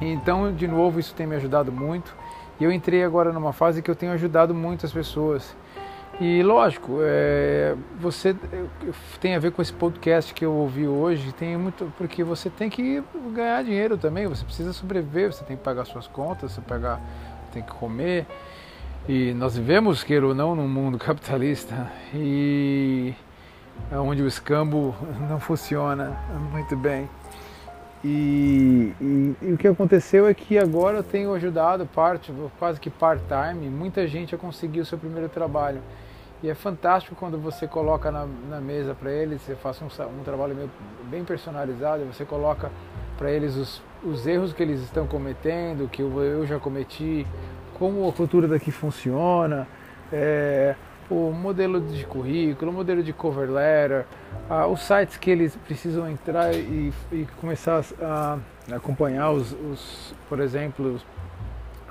Então, 0.00 0.52
de 0.52 0.66
novo, 0.66 0.98
isso 0.98 1.14
tem 1.14 1.26
me 1.26 1.36
ajudado 1.36 1.70
muito. 1.70 2.14
E 2.58 2.64
eu 2.64 2.72
entrei 2.72 3.02
agora 3.02 3.32
numa 3.32 3.52
fase 3.52 3.80
que 3.80 3.90
eu 3.90 3.96
tenho 3.96 4.12
ajudado 4.12 4.54
muitas 4.54 4.92
pessoas. 4.92 5.56
E 6.20 6.42
lógico, 6.42 6.98
é, 7.00 7.74
você 7.98 8.36
tem 9.22 9.34
a 9.34 9.38
ver 9.38 9.52
com 9.52 9.62
esse 9.62 9.72
podcast 9.72 10.34
que 10.34 10.44
eu 10.44 10.52
ouvi 10.52 10.86
hoje, 10.86 11.32
tem 11.32 11.56
muito 11.56 11.90
porque 11.96 12.22
você 12.22 12.50
tem 12.50 12.68
que 12.68 13.02
ganhar 13.32 13.64
dinheiro 13.64 13.96
também, 13.96 14.26
você 14.26 14.44
precisa 14.44 14.74
sobreviver, 14.74 15.32
você 15.32 15.42
tem 15.44 15.56
que 15.56 15.62
pagar 15.62 15.86
suas 15.86 16.06
contas, 16.06 16.52
você 16.52 16.60
pagar, 16.60 17.00
tem 17.54 17.62
que 17.62 17.72
comer. 17.72 18.26
E 19.08 19.32
nós 19.32 19.56
vivemos, 19.56 20.04
queira 20.04 20.26
ou 20.26 20.34
não, 20.34 20.54
num 20.54 20.68
mundo 20.68 20.98
capitalista 21.00 21.90
e 22.12 23.14
onde 23.90 24.20
o 24.20 24.26
escambo 24.26 24.94
não 25.26 25.40
funciona 25.40 26.20
muito 26.52 26.76
bem. 26.76 27.08
E, 28.04 28.92
e, 29.00 29.36
e, 29.40 29.52
o 29.54 29.56
que 29.56 29.68
aconteceu 29.68 30.28
é 30.28 30.34
que 30.34 30.58
agora 30.58 30.98
eu 30.98 31.02
tenho 31.02 31.32
ajudado 31.32 31.86
parte, 31.86 32.30
quase 32.58 32.78
que 32.78 32.90
part-time, 32.90 33.70
muita 33.70 34.06
gente 34.06 34.34
a 34.34 34.38
conseguir 34.38 34.80
o 34.80 34.84
seu 34.84 34.98
primeiro 34.98 35.30
trabalho. 35.30 35.80
E 36.42 36.48
é 36.48 36.54
fantástico 36.54 37.14
quando 37.14 37.38
você 37.38 37.66
coloca 37.66 38.10
na, 38.10 38.26
na 38.48 38.60
mesa 38.60 38.94
para 38.94 39.10
eles, 39.10 39.42
você 39.42 39.54
faz 39.54 39.80
um, 39.82 39.86
um 39.86 40.24
trabalho 40.24 40.54
meio, 40.54 40.70
bem 41.10 41.22
personalizado, 41.22 42.04
você 42.04 42.24
coloca 42.24 42.70
para 43.18 43.30
eles 43.30 43.56
os, 43.56 43.82
os 44.02 44.26
erros 44.26 44.52
que 44.52 44.62
eles 44.62 44.80
estão 44.80 45.06
cometendo, 45.06 45.86
que 45.88 46.00
eu, 46.00 46.22
eu 46.22 46.46
já 46.46 46.58
cometi, 46.58 47.26
como 47.78 48.08
a 48.08 48.12
cultura 48.12 48.48
daqui 48.48 48.70
funciona, 48.70 49.68
é, 50.10 50.74
o 51.10 51.30
modelo 51.30 51.80
de 51.80 52.06
currículo, 52.06 52.70
o 52.70 52.74
modelo 52.74 53.02
de 53.02 53.12
cover 53.12 53.50
letter, 53.50 54.06
os 54.70 54.80
sites 54.80 55.18
que 55.18 55.30
eles 55.30 55.56
precisam 55.56 56.08
entrar 56.08 56.54
e, 56.54 56.92
e 57.12 57.26
começar 57.38 57.84
a, 58.00 58.38
a 58.72 58.76
acompanhar 58.76 59.30
os, 59.30 59.52
os, 59.52 60.14
por 60.28 60.40
exemplo, 60.40 60.98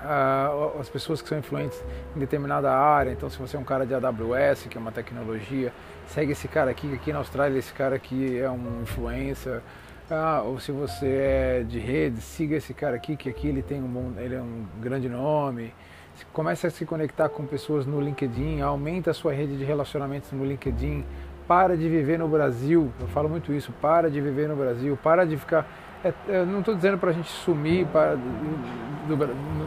uh, 0.03 0.79
as 0.79 0.89
pessoas 0.89 1.21
que 1.21 1.29
são 1.29 1.37
influentes 1.37 1.81
em 2.15 2.19
determinada 2.19 2.71
área. 2.71 3.11
Então, 3.11 3.29
se 3.29 3.37
você 3.37 3.57
é 3.57 3.59
um 3.59 3.63
cara 3.63 3.85
de 3.85 3.93
AWS, 3.93 4.67
que 4.69 4.77
é 4.77 4.81
uma 4.81 4.91
tecnologia, 4.91 5.73
segue 6.07 6.31
esse 6.31 6.47
cara 6.47 6.71
aqui, 6.71 6.93
aqui 6.93 7.11
na 7.11 7.19
Austrália 7.19 7.57
esse 7.57 7.73
cara 7.73 7.95
aqui 7.95 8.39
é 8.39 8.49
um 8.49 8.81
influencer. 8.81 9.61
Ah, 10.11 10.41
ou 10.43 10.59
se 10.59 10.71
você 10.71 11.05
é 11.05 11.63
de 11.63 11.77
rede, 11.77 12.19
siga 12.19 12.55
esse 12.55 12.73
cara 12.73 12.95
aqui, 12.95 13.15
que 13.15 13.29
aqui 13.29 13.47
ele 13.47 13.61
tem 13.61 13.81
um 13.81 13.87
bom, 13.87 14.13
ele 14.17 14.35
é 14.35 14.41
um 14.41 14.65
grande 14.81 15.07
nome. 15.07 15.73
Comece 16.33 16.67
a 16.67 16.71
se 16.71 16.83
conectar 16.83 17.29
com 17.29 17.45
pessoas 17.45 17.85
no 17.85 18.01
LinkedIn, 18.01 18.59
aumenta 18.59 19.11
a 19.11 19.13
sua 19.13 19.31
rede 19.31 19.55
de 19.55 19.63
relacionamentos 19.63 20.31
no 20.31 20.43
LinkedIn. 20.43 21.05
Para 21.47 21.77
de 21.77 21.87
viver 21.87 22.19
no 22.19 22.27
Brasil, 22.27 22.91
eu 22.99 23.07
falo 23.07 23.29
muito 23.29 23.53
isso, 23.53 23.71
para 23.81 24.09
de 24.09 24.19
viver 24.19 24.47
no 24.47 24.55
Brasil, 24.55 24.97
para 25.01 25.25
de 25.25 25.37
ficar 25.37 25.67
é, 26.03 26.13
eu 26.27 26.45
não 26.45 26.59
estou 26.59 26.75
dizendo 26.75 26.97
para 26.97 27.09
a 27.09 27.13
gente 27.13 27.29
sumir 27.29 27.85
para, 27.87 28.15
do, 28.15 29.17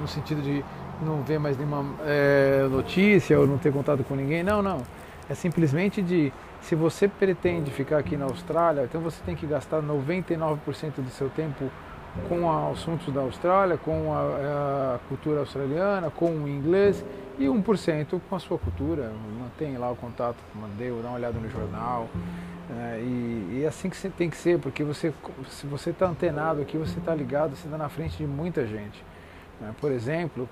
no 0.01 0.09
sentido 0.09 0.41
de 0.41 0.65
não 1.03 1.23
ver 1.23 1.39
mais 1.39 1.57
nenhuma 1.57 1.85
é, 2.05 2.67
notícia 2.71 3.39
ou 3.39 3.47
não 3.47 3.59
ter 3.59 3.73
contato 3.73 4.05
com 4.05 4.15
ninguém. 4.15 4.43
Não, 4.43 4.63
não. 4.63 4.79
É 5.29 5.35
simplesmente 5.35 6.01
de 6.03 6.33
se 6.61 6.75
você 6.75 7.09
pretende 7.09 7.71
ficar 7.71 7.99
aqui 7.99 8.17
na 8.17 8.25
Austrália, 8.25 8.85
então 8.85 9.01
você 9.01 9.23
tem 9.25 9.35
que 9.35 9.47
gastar 9.47 9.83
99% 9.83 10.59
do 10.99 11.11
seu 11.11 11.29
tempo 11.29 11.71
com 12.29 12.71
assuntos 12.71 13.13
da 13.13 13.21
Austrália, 13.21 13.77
com 13.77 14.13
a, 14.15 14.97
a, 14.97 14.99
cultura 15.09 15.41
australiana, 15.41 16.11
com 16.11 16.31
o 16.31 16.49
inglês 16.49 17.05
e 17.39 17.47
1% 17.47 18.21
com 18.29 18.37
a 18.37 18.39
sua 18.39 18.59
cultura. 18.59 19.11
Mantém 19.41 19.77
lá 19.79 19.91
o 19.91 19.97
contato 19.97 20.37
Mandeu, 20.55 21.01
dá 21.03 21.09
uma 21.09 21.17
olhada 21.17 21.39
no 21.39 21.49
jornal. 21.49 22.09
É, 22.79 23.01
e, 23.01 23.59
e, 23.59 23.65
é 23.65 23.69
assim 23.69 23.91
que 23.91 24.09
tem 24.11 24.31
que 24.31 24.37
ser, 24.37 24.59
porque 24.59 24.83
você, 24.83 25.13
se 25.49 25.67
você 25.67 25.91
está 25.91 26.07
antenado 26.07 26.63
aqui, 26.63 26.79
você 26.79 26.99
está 26.99 27.15
ligado, 27.15 27.55
você 27.55 27.67
está 27.67 27.77
na 27.77 27.89
frente 27.89 28.17
de 28.17 28.27
muita 28.27 28.67
gente. 28.67 29.05
Né? 29.61 29.75
Por 29.81 29.93
exemplo, 29.93 30.49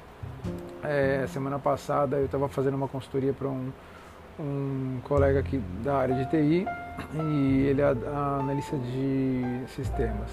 é, 0.83 1.27
semana 1.29 1.59
passada 1.59 2.19
eu 2.19 2.27
estava 2.27 2.49
fazendo 2.49 2.75
uma 2.75 2.89
consultoria 2.89 3.33
para 3.33 3.49
um, 3.49 3.73
um 4.39 4.99
colega 5.05 5.41
aqui 5.41 5.59
da 5.83 5.97
área 5.97 6.15
de 6.15 6.31
TI 6.31 6.67
e 7.15 7.67
ele 7.67 7.81
é 7.81 7.87
analista 7.87 8.77
de 8.77 9.63
sistemas. 9.69 10.31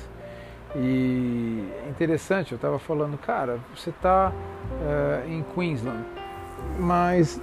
E 0.75 1.71
é 1.85 1.89
interessante, 1.89 2.51
eu 2.51 2.57
estava 2.57 2.77
falando, 2.77 3.17
cara, 3.17 3.59
você 3.73 3.91
está 3.91 4.33
é, 4.81 5.23
em 5.29 5.41
Queensland, 5.55 6.03
mas 6.79 7.39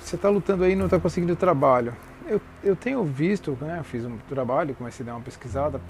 você 0.00 0.14
está 0.14 0.28
lutando 0.28 0.62
aí 0.62 0.72
e 0.72 0.76
não 0.76 0.84
está 0.84 1.00
conseguindo 1.00 1.34
trabalho 1.34 1.92
eu, 2.26 2.40
eu 2.62 2.76
tenho 2.76 3.04
visto, 3.04 3.56
né, 3.60 3.82
fiz 3.84 4.04
um 4.04 4.16
trabalho, 4.28 4.74
comecei 4.74 5.04
a 5.04 5.06
dar 5.06 5.16
uma 5.16 5.22
pesquisada, 5.22 5.80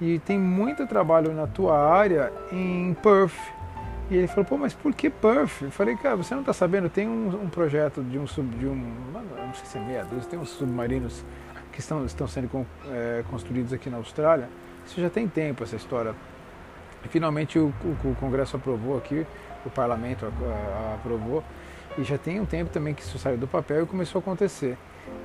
e 0.00 0.18
tem 0.20 0.38
muito 0.38 0.86
trabalho 0.86 1.32
na 1.32 1.46
tua 1.46 1.78
área 1.78 2.32
em 2.50 2.94
Perth. 2.94 3.36
E 4.10 4.16
ele 4.16 4.26
falou, 4.26 4.44
pô, 4.44 4.58
mas 4.58 4.74
por 4.74 4.92
que 4.94 5.08
Perth? 5.08 5.62
Eu 5.62 5.70
falei, 5.70 5.96
cara, 5.96 6.16
você 6.16 6.34
não 6.34 6.42
está 6.42 6.52
sabendo, 6.52 6.88
tem 6.88 7.08
um, 7.08 7.44
um, 7.44 7.48
projeto 7.48 8.02
de 8.02 8.18
um, 8.18 8.26
sub, 8.26 8.48
de 8.56 8.66
um, 8.66 8.74
não 9.12 9.54
sei 9.54 9.64
se 9.64 9.78
é 9.78 9.80
meia 9.80 10.04
dúzia, 10.04 10.28
tem 10.28 10.38
uns 10.38 10.50
submarinos 10.50 11.24
que 11.72 11.80
estão, 11.80 12.04
estão 12.04 12.26
sendo 12.26 12.66
é, 12.90 13.24
construídos 13.30 13.72
aqui 13.72 13.88
na 13.88 13.96
Austrália. 13.96 14.48
Isso 14.84 15.00
já 15.00 15.08
tem 15.08 15.28
tempo, 15.28 15.62
essa 15.62 15.76
história. 15.76 16.14
E 17.04 17.08
finalmente 17.08 17.58
o, 17.58 17.72
o, 17.84 18.08
o 18.08 18.16
Congresso 18.16 18.56
aprovou 18.56 18.98
aqui, 18.98 19.26
o 19.64 19.70
Parlamento 19.70 20.26
aprovou, 20.94 21.42
e 21.96 22.04
já 22.04 22.18
tem 22.18 22.40
um 22.40 22.46
tempo 22.46 22.70
também 22.70 22.94
que 22.94 23.02
isso 23.02 23.18
saiu 23.18 23.38
do 23.38 23.46
papel 23.46 23.84
e 23.84 23.86
começou 23.86 24.18
a 24.18 24.22
acontecer. 24.22 24.76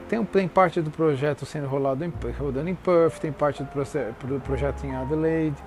Tem, 0.09 0.23
tem 0.23 0.47
parte 0.47 0.81
do 0.81 0.89
projeto 0.89 1.45
sendo 1.45 1.67
rolado 1.67 2.03
em, 2.05 2.13
rodando 2.39 2.69
em 2.69 2.75
Perth, 2.75 3.19
tem 3.19 3.31
parte 3.31 3.63
do, 3.63 4.27
do 4.27 4.39
projeto 4.39 4.85
em 4.85 4.95
Adelaide. 4.95 5.61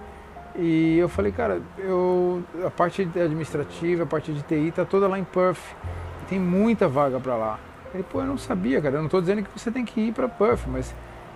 E 0.56 0.98
eu 0.98 1.08
falei, 1.08 1.30
cara, 1.30 1.60
eu, 1.78 2.42
a 2.66 2.70
parte 2.70 3.02
administrativa, 3.02 4.02
a 4.02 4.06
parte 4.06 4.32
de 4.32 4.42
TI 4.42 4.68
está 4.68 4.84
toda 4.84 5.06
lá 5.06 5.18
em 5.18 5.24
Perth. 5.24 5.60
Tem 6.28 6.38
muita 6.38 6.88
vaga 6.88 7.20
para 7.20 7.36
lá. 7.36 7.58
Ele, 7.94 8.02
pô, 8.02 8.20
eu 8.20 8.26
não 8.26 8.38
sabia, 8.38 8.80
cara. 8.80 8.96
Eu 8.96 9.00
não 9.00 9.06
estou 9.06 9.20
dizendo 9.20 9.42
que 9.42 9.58
você 9.58 9.70
tem 9.70 9.84
que 9.84 10.00
ir 10.00 10.12
para 10.12 10.28
Perth, 10.28 10.66
mas 10.66 10.94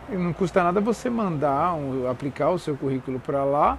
não 0.08 0.32
custa 0.32 0.62
nada 0.62 0.80
você 0.80 1.08
mandar, 1.10 1.74
um, 1.74 2.08
aplicar 2.08 2.50
o 2.50 2.58
seu 2.58 2.76
currículo 2.76 3.18
para 3.18 3.44
lá 3.44 3.78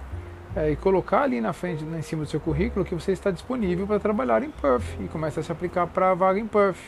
é, 0.54 0.70
e 0.70 0.76
colocar 0.76 1.22
ali 1.22 1.40
na 1.40 1.52
frente, 1.52 1.84
em 1.84 2.02
cima 2.02 2.24
do 2.24 2.28
seu 2.28 2.40
currículo, 2.40 2.84
que 2.84 2.94
você 2.94 3.12
está 3.12 3.30
disponível 3.30 3.86
para 3.86 3.98
trabalhar 3.98 4.42
em 4.42 4.50
Perth 4.50 4.84
e 5.00 5.08
começa 5.08 5.40
a 5.40 5.42
se 5.42 5.52
aplicar 5.52 5.86
para 5.86 6.10
a 6.10 6.14
vaga 6.14 6.38
em 6.38 6.46
Perth. 6.46 6.78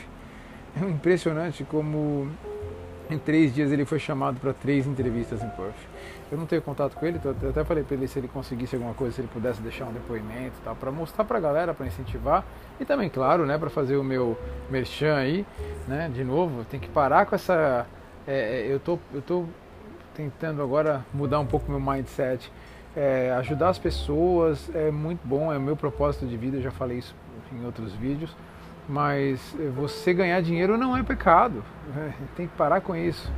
É 0.75 0.85
impressionante 0.85 1.63
como 1.63 2.29
em 3.09 3.17
três 3.17 3.53
dias 3.53 3.71
ele 3.71 3.85
foi 3.85 3.97
chamado 3.97 4.39
para 4.39 4.53
três 4.53 4.85
entrevistas 4.85 5.41
em 5.41 5.49
Perth. 5.49 5.75
Eu 6.31 6.37
não 6.37 6.45
tenho 6.45 6.61
contato 6.61 6.95
com 6.95 7.05
ele, 7.05 7.19
eu 7.23 7.49
até 7.49 7.63
falei 7.63 7.83
para 7.83 7.95
ele 7.95 8.07
se 8.07 8.19
ele 8.19 8.27
conseguisse 8.27 8.75
alguma 8.75 8.93
coisa, 8.93 9.15
se 9.15 9.21
ele 9.21 9.29
pudesse 9.33 9.59
deixar 9.61 9.85
um 9.85 9.91
depoimento, 9.91 10.55
tá, 10.63 10.75
para 10.75 10.91
mostrar 10.91 11.25
para 11.25 11.39
a 11.39 11.41
galera, 11.41 11.73
para 11.73 11.87
incentivar 11.87 12.45
e 12.79 12.85
também, 12.85 13.09
claro, 13.09 13.47
né, 13.47 13.57
para 13.57 13.69
fazer 13.69 13.97
o 13.97 14.03
meu 14.03 14.37
merchan 14.69 15.15
aí, 15.15 15.43
né, 15.87 16.09
de 16.13 16.23
novo, 16.23 16.63
tem 16.65 16.79
que 16.79 16.87
parar 16.87 17.25
com 17.25 17.33
essa, 17.33 17.87
é, 18.27 18.67
é 18.67 18.67
eu 18.71 18.79
tô, 18.79 18.99
eu 19.11 19.23
tô 19.23 19.45
tentando 20.13 20.61
agora 20.61 21.03
mudar 21.11 21.39
um 21.39 21.47
pouco 21.47 21.71
meu 21.71 21.79
mindset, 21.79 22.51
é, 22.95 23.31
ajudar 23.39 23.69
as 23.69 23.79
pessoas 23.79 24.69
é 24.75 24.91
muito 24.91 25.21
bom, 25.27 25.51
é 25.51 25.57
o 25.57 25.61
meu 25.61 25.75
propósito 25.75 26.27
de 26.27 26.37
vida, 26.37 26.57
eu 26.57 26.61
já 26.61 26.71
falei 26.71 26.99
isso 26.99 27.15
em 27.51 27.65
outros 27.65 27.93
vídeos 27.93 28.35
mas 28.89 29.55
você 29.75 30.13
ganhar 30.13 30.41
dinheiro 30.41 30.75
não 30.75 30.97
é 30.97 31.03
pecado, 31.03 31.63
né? 31.95 32.11
tem 32.35 32.47
que 32.47 32.57
parar 32.57 32.81
com 32.81 32.95
isso. 32.95 33.31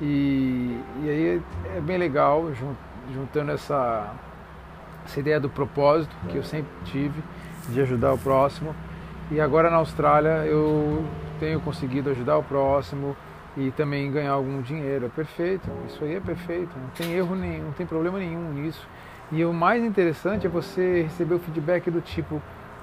E, 0.00 0.76
e 1.04 1.08
aí 1.08 1.42
é 1.76 1.80
bem 1.80 1.96
legal, 1.96 2.50
juntando 3.14 3.52
essa, 3.52 4.12
essa 5.06 5.20
ideia 5.20 5.38
do 5.38 5.48
propósito 5.48 6.14
que 6.28 6.36
eu 6.36 6.42
sempre 6.42 6.70
tive, 6.84 7.22
de 7.68 7.80
ajudar 7.80 8.12
o 8.12 8.18
próximo. 8.18 8.74
E 9.30 9.40
agora 9.40 9.70
na 9.70 9.76
Austrália 9.76 10.44
eu 10.44 11.04
tenho 11.38 11.60
conseguido 11.60 12.10
ajudar 12.10 12.36
o 12.36 12.42
próximo 12.42 13.16
e 13.56 13.70
também 13.70 14.10
ganhar 14.10 14.32
algum 14.32 14.60
dinheiro. 14.60 15.06
É 15.06 15.08
perfeito, 15.08 15.70
isso 15.86 16.02
aí 16.04 16.16
é 16.16 16.20
perfeito, 16.20 16.76
não 16.76 16.88
tem 16.88 17.12
erro 17.12 17.36
nenhum, 17.36 17.66
não 17.66 17.72
tem 17.72 17.86
problema 17.86 18.18
nenhum 18.18 18.52
nisso. 18.52 18.84
E 19.30 19.44
o 19.44 19.52
mais 19.52 19.84
interessante 19.84 20.46
é 20.46 20.50
você 20.50 21.02
receber 21.02 21.34
o 21.34 21.38
feedback 21.38 21.90
do 21.90 22.00
tipo, 22.00 22.42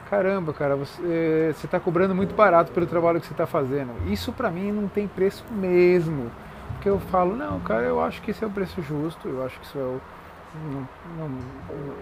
caramba, 0.09 0.51
cara, 0.53 0.75
você 0.75 1.53
está 1.63 1.79
cobrando 1.79 2.15
muito 2.15 2.33
barato 2.33 2.71
pelo 2.71 2.87
trabalho 2.87 3.19
que 3.19 3.27
você 3.27 3.33
está 3.33 3.45
fazendo. 3.45 3.91
Isso 4.11 4.33
para 4.33 4.49
mim 4.49 4.71
não 4.71 4.87
tem 4.87 5.07
preço 5.07 5.45
mesmo. 5.51 6.31
Porque 6.73 6.89
eu 6.89 6.99
falo, 6.99 7.35
não, 7.35 7.59
cara, 7.59 7.83
eu 7.83 8.01
acho 8.01 8.21
que 8.21 8.31
esse 8.31 8.43
é 8.43 8.47
o 8.47 8.49
preço 8.49 8.81
justo, 8.81 9.27
eu 9.27 9.45
acho 9.45 9.59
que 9.59 9.65
isso 9.65 9.77
é 9.77 9.81
o. 9.81 10.01
Não, 10.71 10.87
não, 11.17 11.37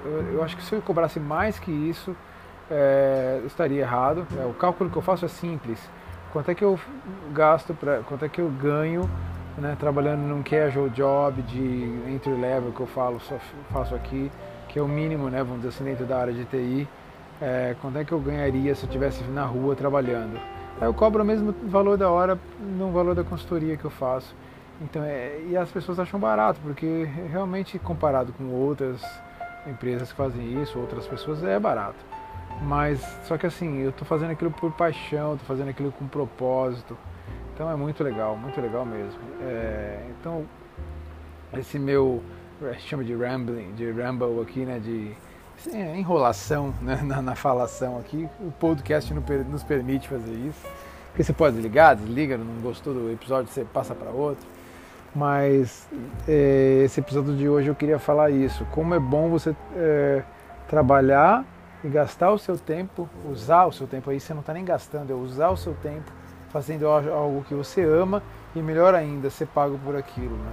eu, 0.06 0.34
eu, 0.36 0.44
acho 0.44 0.56
que 0.56 0.64
se 0.64 0.74
eu 0.74 0.82
cobrasse 0.82 1.20
mais 1.20 1.60
que 1.60 1.70
isso, 1.70 2.16
é, 2.72 3.42
estaria 3.46 3.82
errado. 3.82 4.26
É, 4.40 4.46
o 4.46 4.54
cálculo 4.54 4.90
que 4.90 4.96
eu 4.96 5.02
faço 5.02 5.26
é 5.26 5.28
simples. 5.28 5.80
Quanto 6.32 6.52
é 6.52 6.56
que 6.56 6.64
eu 6.64 6.80
gasto, 7.34 7.74
pra, 7.74 8.00
quanto 8.00 8.24
é 8.24 8.30
que 8.30 8.40
eu 8.40 8.50
ganho 8.50 9.10
né, 9.58 9.76
trabalhando 9.78 10.22
num 10.22 10.44
casual 10.44 10.88
job 10.90 11.42
de 11.42 12.02
entry 12.08 12.32
level 12.32 12.72
que 12.72 12.80
eu 12.80 12.88
falo, 12.88 13.20
faço 13.72 13.96
aqui, 13.96 14.32
que 14.70 14.80
é 14.80 14.82
o 14.82 14.88
mínimo, 14.88 15.30
né, 15.30 15.40
vamos 15.40 15.58
dizer 15.58 15.70
assim, 15.70 15.84
dentro 15.84 16.06
da 16.06 16.20
área 16.20 16.34
de 16.34 16.46
TI 16.46 16.88
é, 17.42 17.76
quanto 17.82 17.98
é 17.98 18.06
que 18.06 18.12
eu 18.12 18.20
ganharia 18.20 18.74
se 18.76 18.84
eu 18.84 18.88
estivesse 18.88 19.24
na 19.26 19.46
rua 19.46 19.76
trabalhando. 19.76 20.40
Eu 20.80 20.94
cobro 20.94 21.24
o 21.24 21.26
mesmo 21.26 21.54
valor 21.64 21.98
da 21.98 22.10
hora 22.10 22.38
no 22.60 22.92
valor 22.92 23.16
da 23.16 23.24
consultoria 23.24 23.76
que 23.78 23.86
eu 23.86 23.90
faço. 23.90 24.36
Então, 24.82 25.04
é, 25.04 25.42
e 25.48 25.58
as 25.58 25.72
pessoas 25.72 26.00
acham 26.00 26.20
barato, 26.20 26.60
porque 26.62 27.08
realmente 27.32 27.80
comparado 27.80 28.32
com 28.34 28.46
outras 28.52 29.02
empresas 29.66 30.12
que 30.12 30.18
fazem 30.18 30.62
isso, 30.62 30.78
outras 30.78 31.08
pessoas, 31.08 31.44
é 31.44 31.60
barato. 31.60 31.98
Mas, 32.62 33.00
só 33.24 33.38
que 33.38 33.46
assim, 33.46 33.80
eu 33.80 33.90
estou 33.90 34.08
fazendo 34.08 34.32
aquilo 34.32 34.52
por 34.52 34.72
paixão, 34.72 35.34
estou 35.34 35.48
fazendo 35.48 35.70
aquilo 35.70 35.92
com 35.92 36.08
propósito. 36.08 36.98
Então 37.54 37.72
é 37.72 37.76
muito 37.76 38.04
legal, 38.04 38.38
muito 38.38 38.60
legal 38.62 38.86
mesmo. 38.86 39.20
É, 39.42 40.06
então, 40.20 40.46
esse 41.54 41.80
meu, 41.80 42.22
chama 42.78 43.04
de 43.04 43.16
rambling, 43.16 43.74
de 43.74 43.92
ramble 43.92 44.42
aqui, 44.42 44.60
né, 44.60 44.80
de 44.80 45.12
é, 45.74 45.98
enrolação 45.98 46.74
né, 46.82 47.00
na, 47.04 47.22
na, 47.22 47.36
falação 47.36 47.98
aqui. 47.98 48.28
O 48.40 48.52
podcast 48.52 49.14
nos 49.14 49.64
permite 49.64 50.08
fazer 50.08 50.34
isso. 50.34 50.68
Porque 51.08 51.24
você 51.24 51.34
pode 51.34 51.60
ligar, 51.60 51.96
desliga, 51.96 52.38
não 52.38 52.62
gostou 52.62 52.94
do 52.94 53.12
episódio, 53.12 53.52
você 53.52 53.66
passa 53.66 53.96
para 53.96 54.12
outro. 54.12 54.48
Mas 55.16 55.88
é, 56.28 56.84
esse 56.86 57.00
episódio 57.00 57.36
de 57.36 57.50
hoje 57.50 57.70
eu 57.70 57.76
queria 57.76 57.98
falar 57.98 58.30
isso. 58.30 58.66
Como 58.72 58.94
é 58.94 59.00
bom 59.00 59.30
você 59.30 59.56
é, 59.76 60.22
trabalhar 60.68 61.44
e 61.84 61.88
gastar 61.88 62.32
o 62.32 62.38
seu 62.38 62.58
tempo, 62.58 63.10
usar 63.28 63.66
o 63.66 63.72
seu 63.72 63.88
tempo 63.88 64.10
aí, 64.10 64.20
você 64.20 64.34
não 64.34 64.42
está 64.42 64.54
nem 64.54 64.64
gastando, 64.64 65.12
é 65.12 65.16
usar 65.16 65.50
o 65.50 65.58
seu 65.58 65.74
tempo 65.76 66.12
fazendo 66.50 66.88
algo 66.88 67.44
que 67.44 67.54
você 67.54 67.84
ama 67.84 68.22
e 68.56 68.62
melhor 68.62 68.94
ainda, 68.94 69.30
ser 69.30 69.48
pago 69.48 69.80
por 69.84 69.96
aquilo. 69.96 70.36
Né? 70.36 70.52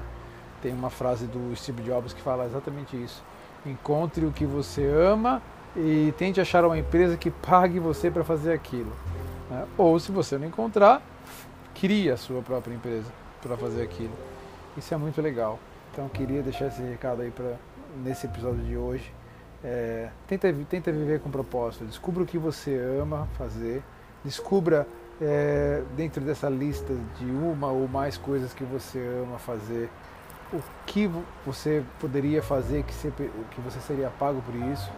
Tem 0.62 0.72
uma 0.72 0.90
frase 0.90 1.26
do 1.26 1.54
Steve 1.54 1.82
Jobs 1.82 2.12
que 2.12 2.22
fala 2.22 2.46
exatamente 2.46 2.96
isso 2.96 3.22
Encontre 3.66 4.26
o 4.26 4.32
que 4.32 4.44
você 4.44 4.84
ama 4.86 5.42
e 5.76 6.12
tente 6.16 6.40
achar 6.40 6.64
uma 6.64 6.78
empresa 6.78 7.16
que 7.16 7.30
pague 7.30 7.78
você 7.78 8.10
para 8.10 8.22
fazer 8.22 8.52
aquilo. 8.52 8.92
Né? 9.50 9.66
Ou, 9.76 9.98
se 9.98 10.12
você 10.12 10.38
não 10.38 10.46
encontrar, 10.46 11.02
crie 11.74 12.10
a 12.10 12.16
sua 12.16 12.42
própria 12.42 12.74
empresa 12.74 13.10
para 13.42 13.56
fazer 13.56 13.82
aquilo. 13.82 14.14
Isso 14.76 14.92
é 14.92 14.96
muito 14.96 15.20
legal. 15.20 15.58
Então, 15.92 16.08
queria 16.08 16.42
deixar 16.42 16.66
esse 16.66 16.82
recado 16.82 17.22
aí 17.22 17.30
para 17.30 17.54
nesse 18.02 18.26
episódio 18.26 18.62
de 18.64 18.76
hoje. 18.76 19.12
É, 19.62 20.10
tenta, 20.26 20.52
tenta 20.68 20.92
viver 20.92 21.20
com 21.20 21.30
propósito. 21.30 21.84
Descubra 21.84 22.22
o 22.22 22.26
que 22.26 22.38
você 22.38 22.76
ama 23.00 23.28
fazer. 23.38 23.82
Descubra 24.24 24.86
é, 25.20 25.82
dentro 25.96 26.22
dessa 26.22 26.48
lista 26.48 26.94
de 27.18 27.26
uma 27.26 27.68
ou 27.70 27.88
mais 27.88 28.16
coisas 28.16 28.52
que 28.52 28.64
você 28.64 28.98
ama 29.22 29.38
fazer 29.38 29.88
o 30.52 30.60
que 30.86 31.10
você 31.44 31.82
poderia 32.00 32.42
fazer 32.42 32.82
que 32.84 32.92
você, 32.92 33.10
que 33.10 33.60
você 33.60 33.80
seria 33.80 34.10
pago 34.18 34.42
por 34.42 34.54
isso 34.54 34.90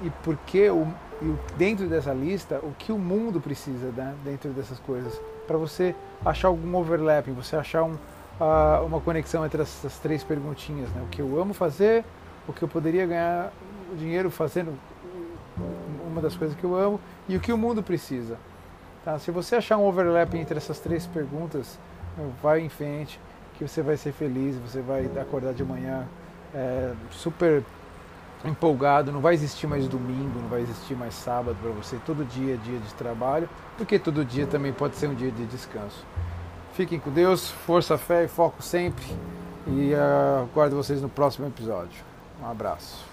e 0.00 0.10
porque 0.22 0.68
o, 0.70 0.86
e 1.22 1.34
dentro 1.56 1.86
dessa 1.86 2.12
lista 2.12 2.60
o 2.62 2.72
que 2.78 2.92
o 2.92 2.98
mundo 2.98 3.40
precisa 3.40 3.90
né, 3.90 4.14
dentro 4.24 4.50
dessas 4.50 4.78
coisas 4.80 5.18
para 5.46 5.56
você 5.56 5.94
achar 6.24 6.48
algum 6.48 6.76
overlapping, 6.76 7.32
você 7.32 7.56
achar 7.56 7.82
um, 7.82 7.94
uh, 7.94 8.84
uma 8.84 9.00
conexão 9.00 9.44
entre 9.46 9.62
essas 9.62 9.98
três 9.98 10.22
perguntinhas, 10.22 10.90
né? 10.90 11.02
o 11.02 11.08
que 11.08 11.22
eu 11.22 11.40
amo 11.40 11.54
fazer, 11.54 12.04
o 12.46 12.52
que 12.52 12.62
eu 12.62 12.68
poderia 12.68 13.06
ganhar 13.06 13.50
dinheiro 13.96 14.30
fazendo 14.30 14.78
uma 16.06 16.20
das 16.20 16.36
coisas 16.36 16.56
que 16.56 16.64
eu 16.64 16.76
amo 16.76 17.00
e 17.28 17.36
o 17.36 17.40
que 17.40 17.52
o 17.52 17.58
mundo 17.58 17.82
precisa. 17.82 18.36
Tá? 19.04 19.18
Se 19.18 19.30
você 19.30 19.56
achar 19.56 19.78
um 19.78 19.86
overlapping 19.86 20.38
entre 20.38 20.58
essas 20.58 20.78
três 20.78 21.06
perguntas, 21.06 21.78
vai 22.42 22.60
em 22.60 22.68
frente 22.68 23.18
que 23.58 23.66
você 23.66 23.82
vai 23.82 23.96
ser 23.96 24.12
feliz, 24.12 24.56
você 24.56 24.80
vai 24.80 25.10
acordar 25.20 25.52
de 25.52 25.64
manhã 25.64 26.06
é, 26.54 26.92
super 27.10 27.62
empolgado, 28.44 29.10
não 29.10 29.20
vai 29.20 29.34
existir 29.34 29.66
mais 29.66 29.88
domingo, 29.88 30.38
não 30.40 30.48
vai 30.48 30.60
existir 30.60 30.94
mais 30.94 31.12
sábado 31.12 31.56
para 31.60 31.70
você, 31.72 31.98
todo 32.06 32.24
dia 32.24 32.54
é 32.54 32.56
dia 32.56 32.78
de 32.78 32.94
trabalho, 32.94 33.48
porque 33.76 33.98
todo 33.98 34.24
dia 34.24 34.46
também 34.46 34.72
pode 34.72 34.94
ser 34.94 35.08
um 35.08 35.14
dia 35.14 35.32
de 35.32 35.44
descanso. 35.46 36.06
Fiquem 36.72 37.00
com 37.00 37.10
Deus, 37.10 37.50
força, 37.50 37.98
fé 37.98 38.24
e 38.24 38.28
foco 38.28 38.62
sempre 38.62 39.04
e 39.66 39.92
uh, 39.92 40.44
aguardo 40.44 40.76
vocês 40.76 41.02
no 41.02 41.08
próximo 41.08 41.48
episódio. 41.48 42.04
Um 42.40 42.48
abraço. 42.48 43.04